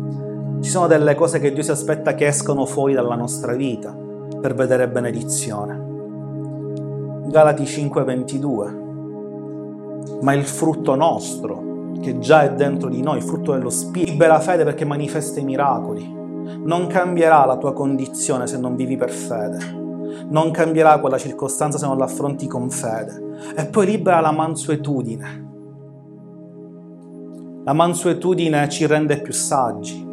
ci 0.62 0.70
sono 0.70 0.86
delle 0.86 1.14
cose 1.16 1.40
che 1.40 1.52
Dio 1.52 1.62
si 1.62 1.72
aspetta 1.72 2.14
che 2.14 2.26
escano 2.26 2.64
fuori 2.66 2.94
dalla 2.94 3.16
nostra 3.16 3.52
vita 3.52 3.94
per 4.40 4.54
vedere 4.54 4.88
benedizione. 4.88 5.90
Galati 7.26 7.64
5:22. 7.64 8.80
Ma 10.22 10.32
il 10.34 10.44
frutto 10.44 10.94
nostro, 10.94 11.90
che 12.00 12.20
già 12.20 12.44
è 12.44 12.52
dentro 12.54 12.88
di 12.88 13.02
noi, 13.02 13.16
il 13.16 13.24
frutto 13.24 13.52
dello 13.52 13.70
Spirito, 13.70 14.12
libera 14.12 14.38
fede 14.38 14.62
perché 14.62 14.84
manifesta 14.84 15.40
i 15.40 15.44
miracoli. 15.44 16.20
Non 16.64 16.86
cambierà 16.86 17.44
la 17.44 17.56
tua 17.56 17.72
condizione 17.72 18.46
se 18.46 18.56
non 18.56 18.76
vivi 18.76 18.96
per 18.96 19.10
fede. 19.10 19.58
Non 20.28 20.52
cambierà 20.52 21.00
quella 21.00 21.18
circostanza 21.18 21.76
se 21.76 21.86
non 21.86 21.98
l'affronti 21.98 22.46
con 22.46 22.70
fede. 22.70 23.20
E 23.56 23.66
poi 23.66 23.86
libera 23.86 24.20
la 24.20 24.30
mansuetudine 24.30 25.50
la 27.64 27.74
mansuetudine 27.74 28.68
ci 28.68 28.86
rende 28.86 29.20
più 29.20 29.32
saggi. 29.32 30.11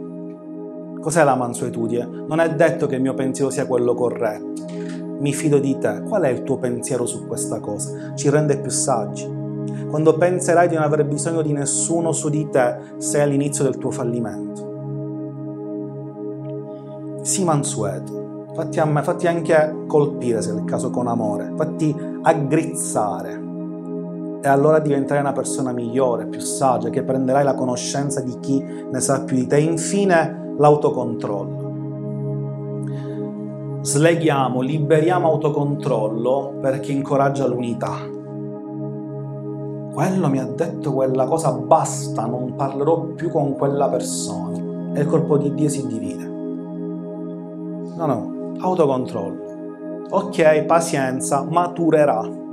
Cos'è 1.01 1.23
la 1.23 1.35
mansuetudine? 1.35 2.25
Non 2.27 2.39
è 2.39 2.53
detto 2.53 2.85
che 2.87 2.95
il 2.95 3.01
mio 3.01 3.13
pensiero 3.13 3.49
sia 3.49 3.65
quello 3.65 3.93
corretto. 3.93 4.65
Mi 5.19 5.33
fido 5.33 5.57
di 5.59 5.77
te. 5.77 6.01
Qual 6.07 6.23
è 6.23 6.29
il 6.29 6.43
tuo 6.43 6.57
pensiero 6.57 7.05
su 7.05 7.25
questa 7.25 7.59
cosa? 7.59 8.13
Ci 8.15 8.29
rende 8.29 8.59
più 8.59 8.69
saggi. 8.69 9.37
Quando 9.89 10.17
penserai 10.17 10.67
di 10.67 10.75
non 10.75 10.83
avere 10.83 11.05
bisogno 11.05 11.41
di 11.41 11.53
nessuno 11.53 12.11
su 12.11 12.29
di 12.29 12.49
te, 12.49 12.77
sei 12.97 13.21
all'inizio 13.21 13.63
del 13.63 13.77
tuo 13.77 13.91
fallimento. 13.91 14.67
Sii 17.21 17.43
mansueto. 17.43 18.47
Fatti, 18.53 18.79
fatti 18.79 19.27
anche 19.27 19.83
colpire, 19.87 20.41
se 20.41 20.51
è 20.51 20.53
il 20.53 20.65
caso, 20.65 20.89
con 20.89 21.07
amore. 21.07 21.53
Fatti 21.55 21.95
aggrizzare 22.21 23.47
e 24.41 24.47
allora 24.47 24.79
diventerai 24.79 25.21
una 25.21 25.33
persona 25.33 25.73
migliore, 25.73 26.25
più 26.25 26.39
saggia, 26.39 26.89
che 26.89 27.03
prenderai 27.03 27.43
la 27.43 27.55
conoscenza 27.55 28.21
di 28.21 28.37
chi 28.39 28.63
ne 28.63 28.99
sa 29.01 29.23
più 29.23 29.35
di 29.35 29.47
te. 29.47 29.57
E 29.57 29.63
infine 29.63 30.38
l'autocontrollo. 30.59 31.67
Sleghiamo, 33.81 34.61
liberiamo 34.61 35.27
autocontrollo 35.27 36.59
perché 36.61 36.91
incoraggia 36.91 37.47
l'unità. 37.47 37.95
Quello 39.93 40.29
mi 40.29 40.39
ha 40.39 40.45
detto 40.45 40.93
quella 40.93 41.25
cosa, 41.25 41.51
basta, 41.53 42.25
non 42.25 42.53
parlerò 42.55 42.99
più 43.15 43.29
con 43.29 43.55
quella 43.55 43.89
persona. 43.89 44.57
E 44.93 45.01
il 45.01 45.07
corpo 45.07 45.37
di 45.37 45.53
Dio 45.53 45.69
si 45.69 45.87
divide. 45.87 46.25
No, 47.95 48.05
no, 48.05 48.53
autocontrollo. 48.59 49.47
Ok, 50.11 50.63
pazienza, 50.63 51.45
maturerà 51.49 52.47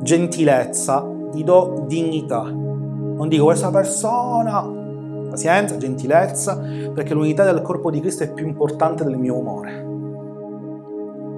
gentilezza, 0.00 1.06
gli 1.32 1.44
do 1.44 1.84
dignità. 1.86 2.42
Non 2.42 3.28
dico 3.28 3.44
questa 3.44 3.70
persona, 3.70 4.77
pazienza, 5.38 5.76
gentilezza, 5.76 6.56
perché 6.92 7.14
l'unità 7.14 7.44
del 7.44 7.62
corpo 7.62 7.92
di 7.92 8.00
Cristo 8.00 8.24
è 8.24 8.32
più 8.32 8.44
importante 8.44 9.04
del 9.04 9.16
mio 9.16 9.36
umore. 9.36 9.86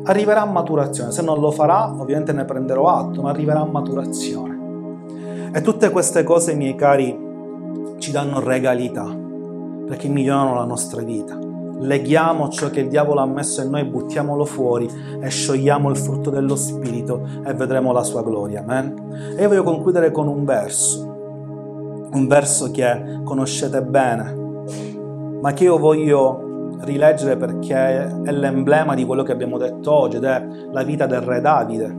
Arriverà 0.04 0.40
a 0.40 0.46
maturazione, 0.46 1.12
se 1.12 1.20
non 1.20 1.38
lo 1.38 1.50
farà 1.50 1.92
ovviamente 1.92 2.32
ne 2.32 2.46
prenderò 2.46 2.88
atto, 2.88 3.20
ma 3.20 3.28
arriverà 3.28 3.60
a 3.60 3.66
maturazione. 3.66 5.50
E 5.52 5.60
tutte 5.60 5.90
queste 5.90 6.22
cose, 6.22 6.54
miei 6.54 6.74
cari, 6.74 7.28
ci 7.98 8.10
danno 8.10 8.40
regalità, 8.40 9.04
perché 9.86 10.08
migliorano 10.08 10.54
la 10.54 10.64
nostra 10.64 11.02
vita 11.02 11.38
leghiamo 11.82 12.50
ciò 12.50 12.68
che 12.68 12.80
il 12.80 12.88
diavolo 12.88 13.20
ha 13.20 13.26
messo 13.26 13.62
in 13.62 13.70
noi, 13.70 13.84
buttiamolo 13.84 14.44
fuori 14.44 14.86
e 15.18 15.30
sciogliamo 15.30 15.88
il 15.88 15.96
frutto 15.96 16.28
dello 16.28 16.54
Spirito 16.54 17.26
e 17.42 17.54
vedremo 17.54 17.90
la 17.90 18.02
sua 18.02 18.22
gloria. 18.22 18.60
Amen? 18.60 19.34
E 19.34 19.40
io 19.40 19.48
voglio 19.48 19.62
concludere 19.62 20.10
con 20.10 20.28
un 20.28 20.44
verso, 20.44 21.19
un 22.12 22.26
verso 22.26 22.70
che 22.70 23.20
conoscete 23.24 23.82
bene, 23.82 24.36
ma 25.40 25.52
che 25.52 25.64
io 25.64 25.78
voglio 25.78 26.78
rileggere 26.80 27.36
perché 27.36 27.74
è 27.74 28.30
l'emblema 28.30 28.94
di 28.94 29.04
quello 29.04 29.22
che 29.22 29.32
abbiamo 29.32 29.58
detto 29.58 29.92
oggi 29.92 30.16
ed 30.16 30.24
è 30.24 30.46
la 30.70 30.82
vita 30.82 31.06
del 31.06 31.20
re 31.20 31.40
Davide. 31.40 31.96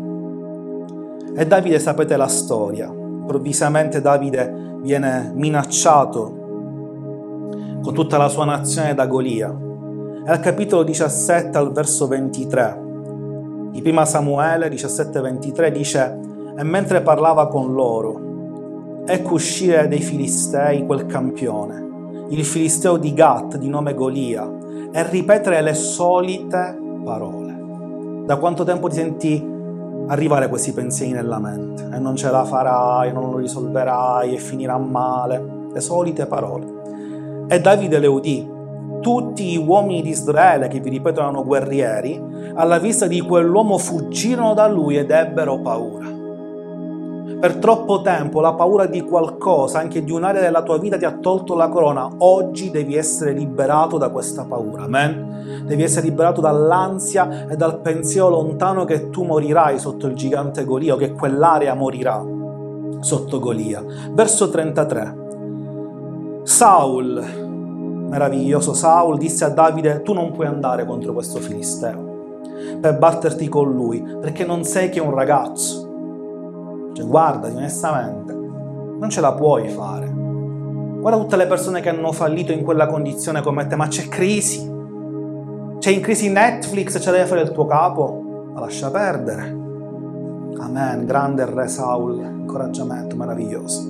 E 1.36 1.48
Davide 1.48 1.80
sapete 1.80 2.18
la 2.18 2.28
storia, 2.28 2.88
improvvisamente 2.88 4.02
Davide 4.02 4.78
viene 4.82 5.32
minacciato 5.34 6.40
con 7.82 7.94
tutta 7.94 8.18
la 8.18 8.28
sua 8.28 8.46
nazione 8.46 8.94
da 8.94 9.06
Golia 9.08 9.70
è 10.24 10.30
al 10.30 10.40
capitolo 10.40 10.84
17 10.84 11.58
al 11.58 11.72
verso 11.72 12.08
23. 12.08 12.90
Di 13.72 13.82
prima 13.82 14.06
Samuele 14.06 14.70
17-23 14.70 15.70
dice 15.70 16.20
E 16.56 16.64
mentre 16.64 17.02
parlava 17.02 17.48
con 17.48 17.74
loro, 17.74 18.21
ecco 19.06 19.34
uscire 19.34 19.88
dei 19.88 20.02
Filistei 20.02 20.86
quel 20.86 21.06
campione, 21.06 22.26
il 22.30 22.46
Filisteo 22.46 22.98
di 22.98 23.14
Gat 23.14 23.58
di 23.58 23.70
nome 23.70 23.94
Golia, 23.94 24.50
e 24.92 25.10
ripetere 25.10 25.62
le 25.62 25.74
solite 25.74 26.78
parole. 27.04 28.24
Da 28.26 28.38
quanto 28.38 28.64
tempo 28.64 28.88
ti 28.88 28.96
senti 28.96 29.50
arrivare 30.08 30.50
questi 30.50 30.74
pensieri 30.74 31.14
nella 31.14 31.40
mente? 31.40 31.88
E 31.92 32.00
non 32.00 32.16
ce 32.16 32.30
la 32.30 32.44
farai, 32.44 33.12
non 33.12 33.32
lo 33.32 33.38
risolverai, 33.38 34.36
e 34.36 34.38
finirà 34.38 34.78
male. 34.78 35.60
Le 35.72 35.80
solite 35.80 36.26
parole. 36.26 37.46
E 37.48 37.60
Davide 37.62 38.00
le 38.00 38.08
udì 38.08 38.60
tutti 39.02 39.46
gli 39.46 39.58
uomini 39.58 40.02
di 40.02 40.10
Israele, 40.10 40.68
che 40.68 40.80
vi 40.80 40.90
ripeto 40.90 41.20
erano 41.20 41.44
guerrieri, 41.44 42.22
alla 42.54 42.78
vista 42.78 43.08
di 43.08 43.20
quell'uomo 43.20 43.78
fuggirono 43.78 44.54
da 44.54 44.68
lui 44.68 44.98
ed 44.98 45.12
ebbero 45.12 45.60
paura. 45.60 46.11
Per 47.42 47.56
troppo 47.56 48.02
tempo 48.02 48.40
la 48.40 48.54
paura 48.54 48.86
di 48.86 49.02
qualcosa, 49.02 49.80
anche 49.80 50.04
di 50.04 50.12
un'area 50.12 50.42
della 50.42 50.62
tua 50.62 50.78
vita, 50.78 50.96
ti 50.96 51.06
ha 51.06 51.12
tolto 51.14 51.56
la 51.56 51.70
corona. 51.70 52.08
Oggi 52.20 52.70
devi 52.70 52.96
essere 52.96 53.32
liberato 53.32 53.98
da 53.98 54.10
questa 54.10 54.46
paura. 54.46 54.84
Amen? 54.84 55.64
Devi 55.66 55.82
essere 55.82 56.06
liberato 56.06 56.40
dall'ansia 56.40 57.48
e 57.48 57.56
dal 57.58 57.80
pensiero 57.80 58.30
lontano 58.30 58.86
che 58.86 59.10
tu 59.10 59.24
morirai 59.24 59.80
sotto 59.80 60.06
il 60.06 60.14
gigante 60.14 60.66
Golia 60.66 60.94
o 60.94 60.98
che 60.98 61.14
quell'area 61.14 61.74
morirà 61.74 62.24
sotto 63.00 63.40
Golia. 63.40 63.84
Verso 64.12 64.48
33. 64.52 65.16
Saul, 66.44 67.24
meraviglioso 68.08 68.76
Saul 68.76 69.18
disse 69.18 69.46
a 69.46 69.50
Davide 69.50 70.04
tu 70.04 70.14
non 70.14 70.32
puoi 70.32 70.46
andare 70.46 70.86
contro 70.86 71.12
questo 71.12 71.40
filisteo 71.40 72.36
per 72.80 73.00
batterti 73.00 73.50
con 73.50 73.74
lui 73.74 74.00
perché 74.22 74.46
non 74.46 74.64
sei 74.64 74.90
che 74.90 75.00
un 75.00 75.16
ragazzo 75.16 75.90
cioè 76.94 77.06
guardati 77.06 77.56
onestamente 77.56 78.34
non 79.02 79.10
ce 79.10 79.20
la 79.20 79.34
puoi 79.34 79.68
fare. 79.68 80.08
Guarda 80.08 81.20
tutte 81.20 81.36
le 81.36 81.48
persone 81.48 81.82
che 81.82 81.90
hanno 81.90 82.12
fallito 82.12 82.52
in 82.52 82.64
quella 82.64 82.86
condizione 82.86 83.42
come 83.42 83.66
te 83.66 83.76
ma 83.76 83.88
c'è 83.88 84.08
crisi. 84.08 84.70
C'è 85.80 85.90
in 85.90 86.02
crisi 86.02 86.30
Netflix 86.30 87.02
ce 87.02 87.10
deve 87.10 87.26
fare 87.26 87.42
il 87.42 87.52
tuo 87.52 87.66
capo. 87.66 88.52
Ma 88.54 88.60
lascia 88.60 88.92
perdere. 88.92 89.50
Amen. 90.60 91.06
Grande 91.06 91.46
re 91.46 91.68
Saul 91.68 92.20
incoraggiamento 92.20 93.16
meraviglioso. 93.16 93.90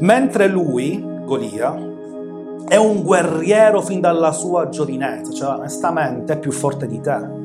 Mentre 0.00 0.48
lui 0.48 1.04
Golia 1.24 1.90
è 2.66 2.76
un 2.76 3.02
guerriero 3.02 3.80
fin 3.80 4.00
dalla 4.00 4.32
sua 4.32 4.68
giovinezza, 4.70 5.30
cioè 5.30 5.54
onestamente 5.54 6.32
è 6.32 6.38
più 6.38 6.50
forte 6.50 6.88
di 6.88 7.00
te. 7.00 7.41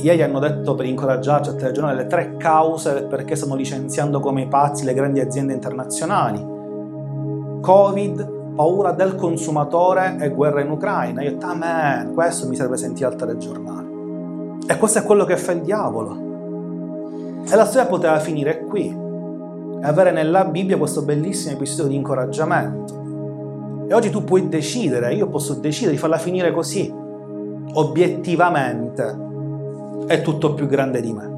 Ieri 0.00 0.22
hanno 0.22 0.38
detto 0.38 0.74
per 0.74 0.86
incoraggiarci 0.86 1.50
a 1.50 1.54
telegiornale 1.54 2.02
le 2.02 2.06
tre 2.06 2.36
cause 2.36 3.04
perché 3.04 3.34
stanno 3.34 3.54
licenziando 3.54 4.20
come 4.20 4.46
pazzi 4.46 4.84
le 4.84 4.94
grandi 4.94 5.20
aziende 5.20 5.52
internazionali. 5.52 6.56
Covid, 7.60 8.54
paura 8.54 8.92
del 8.92 9.14
consumatore 9.16 10.16
e 10.20 10.30
guerra 10.30 10.60
in 10.60 10.70
Ucraina. 10.70 11.22
Io 11.22 11.30
ho 11.30 11.32
detto, 11.32 11.46
amen, 11.46 12.14
questo 12.14 12.48
mi 12.48 12.56
serve 12.56 12.76
sentire 12.76 13.06
al 13.06 13.16
telegiornale. 13.16 13.88
E 14.66 14.76
questo 14.76 15.00
è 15.00 15.02
quello 15.02 15.24
che 15.24 15.36
fa 15.36 15.52
il 15.52 15.62
diavolo. 15.62 16.26
E 17.50 17.56
la 17.56 17.64
storia 17.64 17.88
poteva 17.88 18.18
finire 18.20 18.60
qui. 18.64 18.86
E 19.80 19.84
avere 19.84 20.12
nella 20.12 20.44
Bibbia 20.44 20.76
questo 20.76 21.02
bellissimo 21.02 21.54
episodio 21.54 21.88
di 21.88 21.96
incoraggiamento 21.96 22.98
e 23.88 23.94
oggi 23.94 24.10
tu 24.10 24.22
puoi 24.22 24.50
decidere, 24.50 25.14
io 25.14 25.28
posso 25.28 25.54
decidere 25.54 25.92
di 25.92 25.98
farla 25.98 26.18
finire 26.18 26.52
così. 26.52 26.92
Obiettivamente 27.72 29.27
è 30.08 30.22
tutto 30.22 30.54
più 30.54 30.66
grande 30.66 31.00
di 31.00 31.12
me. 31.12 31.36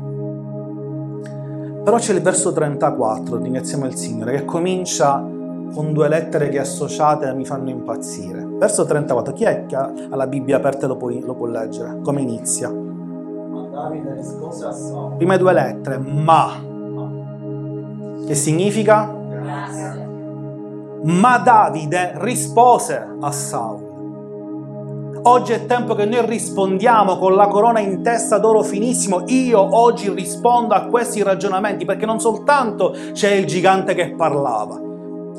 Però 1.83 1.97
c'è 1.97 2.15
il 2.15 2.23
verso 2.23 2.53
34, 2.53 3.37
ringraziamo 3.39 3.85
il 3.85 3.97
Signore, 3.97 4.37
che 4.37 4.45
comincia 4.45 5.27
con 5.75 5.93
due 5.93 6.09
lettere 6.09 6.49
che 6.49 6.61
associate 6.61 7.33
mi 7.35 7.45
fanno 7.45 7.69
impazzire. 7.69 8.45
Verso 8.45 8.85
34, 8.85 9.33
chi 9.33 9.45
è 9.45 9.67
che 9.67 9.77
ha 9.77 9.93
la 10.11 10.27
Bibbia 10.27 10.57
aperta 10.57 10.85
e 10.85 10.89
lo 10.89 10.97
può, 10.97 11.09
lo 11.09 11.35
può 11.35 11.47
leggere? 11.47 12.01
Come 12.03 12.21
inizia? 12.21 12.71
Ma 12.71 13.67
Davide 13.69 14.15
rispose 14.15 14.65
a 14.65 14.73
Saul. 14.73 15.17
Prime 15.17 15.39
due 15.39 15.53
lettere, 15.53 15.99
ma. 15.99 16.69
Che 18.27 18.35
significa? 18.35 19.13
Grazie. 19.29 20.09
Ma 21.03 21.39
Davide 21.39 22.13
rispose 22.17 23.17
a 23.21 23.33
Saul. 23.33 23.90
Oggi 25.23 25.53
è 25.53 25.67
tempo 25.67 25.95
che 25.95 26.07
noi 26.07 26.25
rispondiamo 26.25 27.19
con 27.19 27.35
la 27.35 27.47
corona 27.47 27.79
in 27.79 28.03
testa 28.03 28.39
d'oro 28.39 28.63
finissimo. 28.63 29.25
Io 29.27 29.77
oggi 29.79 30.09
rispondo 30.09 30.73
a 30.73 30.87
questi 30.87 31.23
ragionamenti 31.23 31.85
perché 31.85 32.07
non 32.07 32.21
soltanto 32.21 32.97
c'è 33.13 33.33
il 33.33 33.45
gigante 33.45 33.95
che 33.95 34.15
parlava 34.15 34.81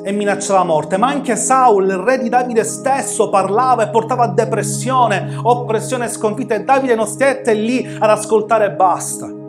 e 0.04 0.12
minacciava 0.12 0.60
la 0.60 0.66
morte, 0.66 0.98
ma 0.98 1.08
anche 1.08 1.36
Saul, 1.36 1.86
il 1.86 1.98
re 1.98 2.20
di 2.20 2.30
Davide 2.30 2.64
stesso, 2.64 3.30
parlava 3.30 3.84
e 3.84 3.90
portava 3.90 4.28
depressione, 4.28 5.40
oppressione 5.42 6.06
e 6.06 6.10
sconfitta 6.10 6.54
e 6.54 6.64
Davide 6.64 6.94
non 6.94 7.08
stette 7.08 7.54
lì 7.54 7.84
ad 8.00 8.10
ascoltare 8.10 8.66
e 8.66 8.72
basta 8.72 9.41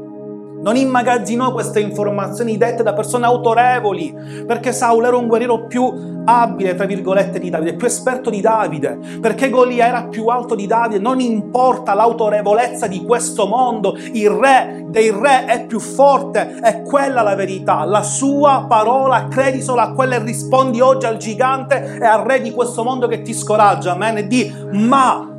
non 0.63 0.77
immagazzinò 0.77 1.53
queste 1.53 1.81
informazioni 1.81 2.57
dette 2.57 2.83
da 2.83 2.95
persone 2.95 3.27
autorevoli, 3.27 4.45
perché 4.47 4.73
Saul 4.73 5.05
era 5.05 5.17
un 5.17 5.27
guerriero 5.27 5.67
più 5.67 6.21
abile, 6.25 6.75
tra 6.75 6.87
virgolette, 6.87 7.39
di 7.39 7.51
Davide, 7.51 7.75
più 7.75 7.87
esperto 7.87 8.31
di 8.31 8.41
Davide, 8.41 8.99
perché 9.21 9.51
Golia 9.51 9.87
era 9.87 10.05
più 10.05 10.27
alto 10.27 10.55
di 10.55 10.67
Davide, 10.67 11.01
non 11.01 11.21
importa 11.21 11.95
l'autorevolezza 11.95 12.87
di 12.87 13.05
questo 13.05 13.47
mondo, 13.47 13.97
il 14.13 14.31
re 14.31 14.87
dei 14.89 15.11
re 15.11 15.47
è 15.47 15.67
più 15.67 15.81
forte, 15.81 16.59
è 16.61 16.83
quella 16.83 17.23
la 17.23 17.35
verità, 17.35 17.85
la 17.85 18.03
sua 18.03 18.67
parola, 18.69 19.27
credi 19.29 19.61
solo 19.61 19.81
a 19.81 19.93
quella 19.93 20.17
e 20.17 20.23
rispondi 20.23 20.81
oggi 20.81 21.07
al 21.07 21.17
gigante 21.17 21.99
e 22.01 22.05
al 22.05 22.23
re 22.23 22.41
di 22.41 22.53
questo 22.53 22.85
mondo 22.85 23.09
che 23.09 23.23
ti 23.23 23.35
scoraggia, 23.35 23.93
amen, 23.93 24.29
di 24.29 24.53
ma 24.73 25.32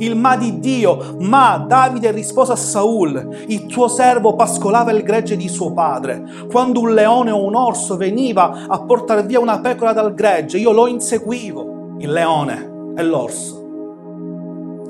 il 0.00 0.16
ma 0.16 0.36
di 0.36 0.58
Dio. 0.58 1.16
Ma 1.20 1.64
Davide 1.66 2.10
rispose 2.10 2.52
a 2.52 2.56
Saul, 2.56 3.44
il 3.46 3.66
tuo 3.66 3.88
servo 3.88 4.34
pascolava 4.34 4.90
il 4.92 5.02
gregge 5.02 5.36
di 5.36 5.48
suo 5.48 5.72
padre. 5.72 6.22
Quando 6.50 6.80
un 6.80 6.92
leone 6.92 7.30
o 7.30 7.44
un 7.44 7.54
orso 7.54 7.96
veniva 7.96 8.66
a 8.66 8.80
portare 8.82 9.22
via 9.22 9.40
una 9.40 9.60
pecora 9.60 9.92
dal 9.92 10.14
gregge, 10.14 10.58
io 10.58 10.72
lo 10.72 10.86
inseguivo, 10.86 11.96
il 11.98 12.10
leone 12.10 12.94
e 12.96 13.02
l'orso. 13.02 13.58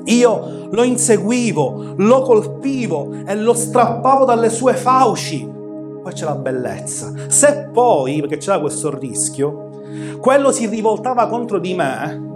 Io 0.05 0.67
lo 0.71 0.83
inseguivo, 0.83 1.93
lo 1.97 2.21
colpivo 2.21 3.09
e 3.25 3.35
lo 3.35 3.53
strappavo 3.53 4.25
dalle 4.25 4.49
sue 4.49 4.73
fauci. 4.73 5.49
Poi 6.01 6.13
c'è 6.13 6.25
la 6.25 6.35
bellezza. 6.35 7.13
Se 7.27 7.69
poi, 7.71 8.21
perché 8.21 8.37
c'era 8.37 8.59
questo 8.59 8.97
rischio, 8.97 9.69
quello 10.19 10.51
si 10.51 10.65
rivoltava 10.65 11.27
contro 11.27 11.59
di 11.59 11.75
me, 11.75 12.29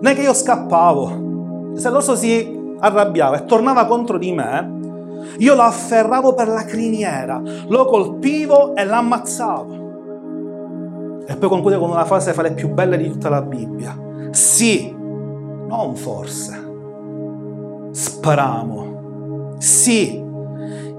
non 0.00 0.06
è 0.06 0.14
che 0.14 0.22
io 0.22 0.34
scappavo, 0.34 1.31
se 1.74 1.90
l'orso 1.90 2.14
si 2.16 2.60
arrabbiava 2.78 3.38
e 3.38 3.44
tornava 3.44 3.86
contro 3.86 4.18
di 4.18 4.32
me, 4.32 4.80
io 5.38 5.54
lo 5.54 5.62
afferravo 5.62 6.34
per 6.34 6.48
la 6.48 6.64
criniera, 6.64 7.40
lo 7.68 7.84
colpivo 7.86 8.74
e 8.74 8.84
l'ammazzavo. 8.84 9.80
E 11.26 11.36
poi 11.36 11.48
conclude 11.48 11.78
con 11.78 11.90
una 11.90 12.04
frase 12.04 12.32
fra 12.32 12.42
le 12.42 12.52
più 12.52 12.68
belle 12.68 12.96
di 12.96 13.08
tutta 13.08 13.28
la 13.28 13.42
Bibbia. 13.42 13.96
Sì, 14.30 14.92
non 14.92 15.94
forse. 15.94 16.70
Speramo. 17.92 19.54
Sì, 19.58 20.22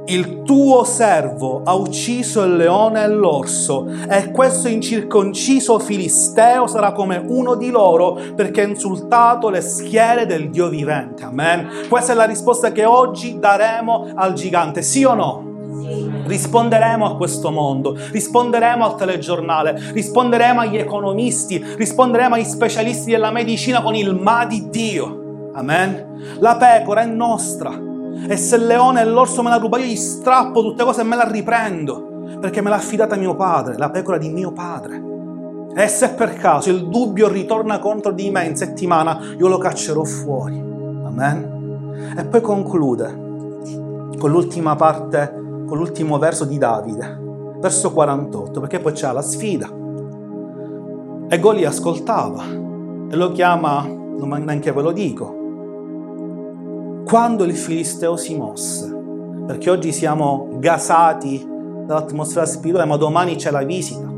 il 0.06 0.42
tuo 0.44 0.84
servo 0.84 1.62
ha 1.64 1.74
ucciso 1.74 2.44
il 2.44 2.58
leone 2.58 3.04
e 3.04 3.08
l'orso, 3.08 3.88
e 4.10 4.32
questo 4.32 4.68
incirconciso 4.68 5.80
filisteo 5.80 6.68
sarà 6.68 6.92
come 6.92 7.24
uno 7.26 7.56
di 7.56 7.70
loro 7.70 8.20
perché 8.36 8.62
ha 8.62 8.68
insultato 8.68 9.50
le 9.50 9.62
schiere 9.62 10.26
del 10.26 10.50
Dio 10.50 10.68
vivente. 10.68 11.24
Amen. 11.24 11.88
Questa 11.88 12.12
è 12.12 12.16
la 12.16 12.26
risposta 12.26 12.72
che 12.72 12.84
oggi 12.86 13.40
daremo 13.40 14.12
al 14.16 14.34
gigante, 14.34 14.82
sì 14.82 15.04
o 15.04 15.14
no? 15.14 15.52
Risponderemo 16.26 17.06
a 17.06 17.16
questo 17.16 17.52
mondo, 17.52 17.98
risponderemo 18.12 18.86
al 18.86 18.96
telegiornale, 18.96 19.92
risponderemo 19.94 20.62
agli 20.62 20.78
economisti, 20.78 21.64
risponderemo 21.78 22.36
agli 22.36 22.44
specialisti 22.44 23.12
della 23.12 23.32
medicina 23.32 23.82
con 23.82 23.96
il 23.96 24.14
ma 24.16 24.46
di 24.46 24.70
Dio. 24.70 25.52
Amen. 25.54 26.38
La 26.40 26.56
pecora 26.56 27.02
è 27.02 27.06
nostra 27.06 27.92
e 28.28 28.38
se 28.38 28.56
il 28.56 28.66
leone 28.66 29.02
e 29.02 29.06
l'orso 29.06 29.42
me 29.42 29.50
la 29.50 29.58
ruba, 29.58 29.78
io 29.80 29.86
gli 29.86 29.96
strappo 29.96 30.62
tutte 30.62 30.84
cose 30.84 31.02
e 31.02 31.04
me 31.04 31.16
la 31.16 31.28
riprendo. 31.28 32.12
Perché 32.40 32.62
me 32.62 32.70
l'ha 32.70 32.76
affidata 32.76 33.16
mio 33.16 33.36
padre, 33.36 33.78
la 33.78 33.90
pecora 33.90 34.18
di 34.18 34.30
mio 34.30 34.52
padre. 34.52 35.12
E 35.76 35.88
se 35.88 36.10
per 36.12 36.36
caso 36.36 36.70
il 36.70 36.88
dubbio 36.88 37.28
ritorna 37.28 37.80
contro 37.80 38.12
di 38.12 38.30
me 38.30 38.46
in 38.46 38.56
settimana, 38.56 39.20
io 39.38 39.48
lo 39.48 39.58
caccerò 39.58 40.04
fuori. 40.04 40.58
Amen. 40.58 42.14
E 42.18 42.26
poi 42.26 42.42
conclude 42.42 43.22
con 44.20 44.32
l'ultima 44.32 44.76
parte, 44.76 45.34
con 45.66 45.78
l'ultimo 45.78 46.18
verso 46.18 46.46
di 46.46 46.58
Davide, 46.58 47.20
verso 47.60 47.92
48, 47.92 48.60
perché 48.60 48.80
poi 48.80 48.94
c'è 48.94 49.12
la 49.12 49.22
sfida. 49.22 49.68
E 51.28 51.40
Goli 51.40 51.66
ascoltava 51.66 52.44
e 52.44 53.16
lo 53.16 53.32
chiama, 53.32 53.84
non 53.84 54.44
neanche 54.46 54.72
ve 54.72 54.82
lo 54.82 54.92
dico, 54.92 55.43
quando 57.06 57.44
il 57.44 57.56
Filisteo 57.56 58.16
si 58.16 58.36
mosse, 58.36 58.92
perché 59.46 59.70
oggi 59.70 59.92
siamo 59.92 60.48
gasati 60.54 61.46
dall'atmosfera 61.86 62.46
spirituale, 62.46 62.88
ma 62.88 62.98
domani 62.98 63.36
c'è 63.36 63.52
la 63.52 63.64
visita, 63.64 64.10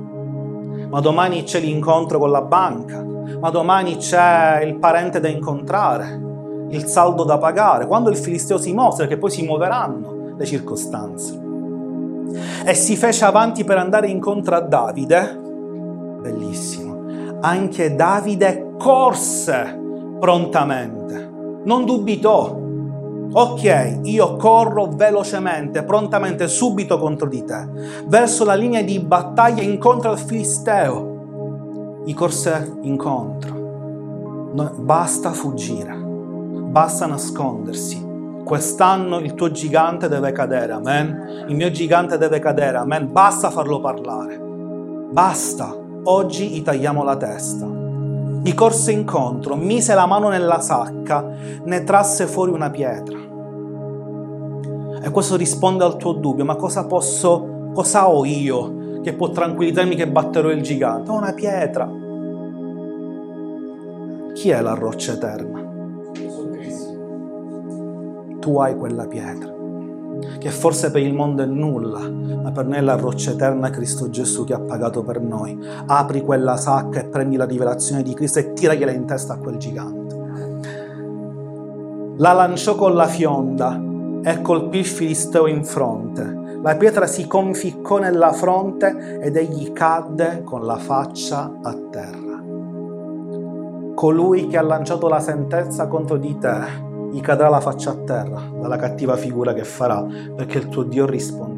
ma 0.90 1.00
domani 1.00 1.44
c'è 1.44 1.60
l'incontro 1.60 2.20
con 2.20 2.30
la 2.30 2.42
banca, 2.42 3.04
ma 3.40 3.50
domani 3.50 3.98
c'è 3.98 4.62
il 4.64 4.76
parente 4.76 5.20
da 5.20 5.28
incontrare, 5.28 6.22
il 6.70 6.86
saldo 6.86 7.24
da 7.24 7.38
pagare, 7.38 7.88
quando 7.88 8.10
il 8.10 8.18
Filisteo 8.18 8.58
si 8.58 8.74
mosse, 8.74 9.00
perché 9.00 9.18
poi 9.18 9.32
si 9.32 9.44
muoveranno 9.44 10.34
le 10.38 10.46
circostanze. 10.46 11.42
E 12.66 12.74
si 12.74 12.96
fece 12.96 13.26
avanti 13.26 13.64
per 13.64 13.78
andare 13.78 14.08
incontro 14.08 14.56
a 14.56 14.60
Davide, 14.60 15.42
bellissimo, 16.22 17.04
anche 17.42 17.96
Davide 17.96 18.74
corse 18.78 19.82
prontamente, 20.20 21.32
non 21.64 21.86
dubitò, 21.86 22.64
Ok, 23.32 24.00
io 24.04 24.36
corro 24.36 24.88
velocemente, 24.88 25.84
prontamente, 25.84 26.48
subito 26.48 26.98
contro 26.98 27.28
di 27.28 27.44
te, 27.44 27.68
verso 28.06 28.46
la 28.46 28.54
linea 28.56 28.82
di 28.82 29.00
battaglia 29.00 29.62
incontro 29.62 30.12
al 30.12 30.20
Filisteo. 30.20 32.04
Gli 32.06 32.14
corse 32.14 32.78
incontro. 32.82 34.52
No, 34.54 34.72
basta 34.78 35.32
fuggire, 35.32 35.94
basta 35.96 37.08
nascondersi. 37.08 38.04
Quest'anno 38.46 39.20
il 39.20 39.34
tuo 39.34 39.52
gigante 39.52 40.08
deve 40.08 40.32
cadere, 40.32 40.72
amen. 40.72 41.46
Il 41.48 41.56
mio 41.56 41.72
gigante 41.72 42.18
deve 42.18 42.40
cadere, 42.40 42.78
amen. 42.78 43.12
Basta 43.12 43.50
farlo 43.50 43.82
parlare. 43.82 44.40
Basta. 45.12 45.76
Oggi 46.04 46.50
gli 46.50 46.62
tagliamo 46.62 47.04
la 47.04 47.18
testa. 47.18 47.85
Gli 48.46 48.54
corse 48.54 48.92
incontro, 48.92 49.56
mise 49.56 49.96
la 49.96 50.06
mano 50.06 50.30
nella 50.30 50.60
sacca, 50.60 51.28
ne 51.64 51.84
trasse 51.84 52.28
fuori 52.28 52.52
una 52.52 52.70
pietra. 52.70 53.18
E 55.02 55.10
questo 55.10 55.36
risponde 55.36 55.84
al 55.84 55.98
tuo 55.98 56.12
dubbio, 56.12 56.46
ma 56.46 56.56
cosa 56.56 56.86
posso, 56.86 57.72
cosa 57.74 58.08
ho 58.08 58.24
io 58.24 59.00
che 59.02 59.14
può 59.14 59.32
tranquillizzarmi 59.32 59.96
che 59.96 60.08
batterò 60.08 60.52
il 60.52 60.62
gigante? 60.62 61.10
Ho 61.10 61.18
una 61.18 61.34
pietra. 61.34 61.90
Chi 64.36 64.50
è 64.52 64.62
la 64.62 64.76
roccia 64.76 65.14
eterna? 65.14 65.64
Tu 68.40 68.60
hai 68.60 68.78
quella 68.78 69.08
pietra 69.08 69.55
che 70.38 70.50
forse 70.50 70.92
per 70.92 71.02
il 71.02 71.14
mondo 71.14 71.44
è 71.44 71.46
nulla, 71.46 72.08
ma 72.08 72.52
per 72.52 72.66
noi 72.66 72.78
è 72.78 72.82
la 72.82 72.96
roccia 72.96 73.32
eterna 73.32 73.70
Cristo 73.70 74.10
Gesù 74.10 74.44
che 74.44 74.54
ha 74.54 74.60
pagato 74.60 75.04
per 75.04 75.22
noi. 75.22 75.58
Apri 75.86 76.22
quella 76.22 76.58
sacca 76.58 77.00
e 77.02 77.06
prendi 77.06 77.36
la 77.36 77.46
rivelazione 77.46 78.04
di 78.04 78.14
Cristo 78.14 78.40
e 78.40 78.54
tiragliela 78.54 78.92
in 78.92 79.06
testa 79.06 79.34
a 79.34 79.38
quel 79.38 79.58
gigante. 79.58 80.16
La 82.18 82.32
lanciò 82.32 82.76
con 82.76 82.94
la 82.94 83.08
fionda 83.08 83.82
e 84.24 84.42
colpì 84.42 84.78
il 84.78 84.86
Filisteo 84.86 85.48
in 85.48 85.66
fronte. 85.66 86.44
La 86.62 86.76
pietra 86.78 87.06
si 87.08 87.28
conficcò 87.28 88.00
nella 88.00 88.32
fronte 88.32 89.20
ed 89.22 89.36
egli 89.36 89.72
cadde 89.72 90.42
con 90.44 90.66
la 90.66 90.78
faccia 90.78 91.60
a 91.62 91.78
terra. 91.92 92.42
Colui 93.94 94.48
che 94.48 94.58
ha 94.58 94.62
lanciato 94.62 95.08
la 95.08 95.20
sentenza 95.20 95.88
contro 95.88 96.18
di 96.18 96.38
te 96.38 96.85
gli 97.16 97.22
cadrà 97.22 97.48
la 97.48 97.62
faccia 97.62 97.92
a 97.92 97.96
terra 97.96 98.42
dalla 98.60 98.76
cattiva 98.76 99.16
figura 99.16 99.54
che 99.54 99.64
farà, 99.64 100.06
perché 100.36 100.58
il 100.58 100.68
tuo 100.68 100.84
Dio 100.84 101.06
risponderà. 101.06 101.55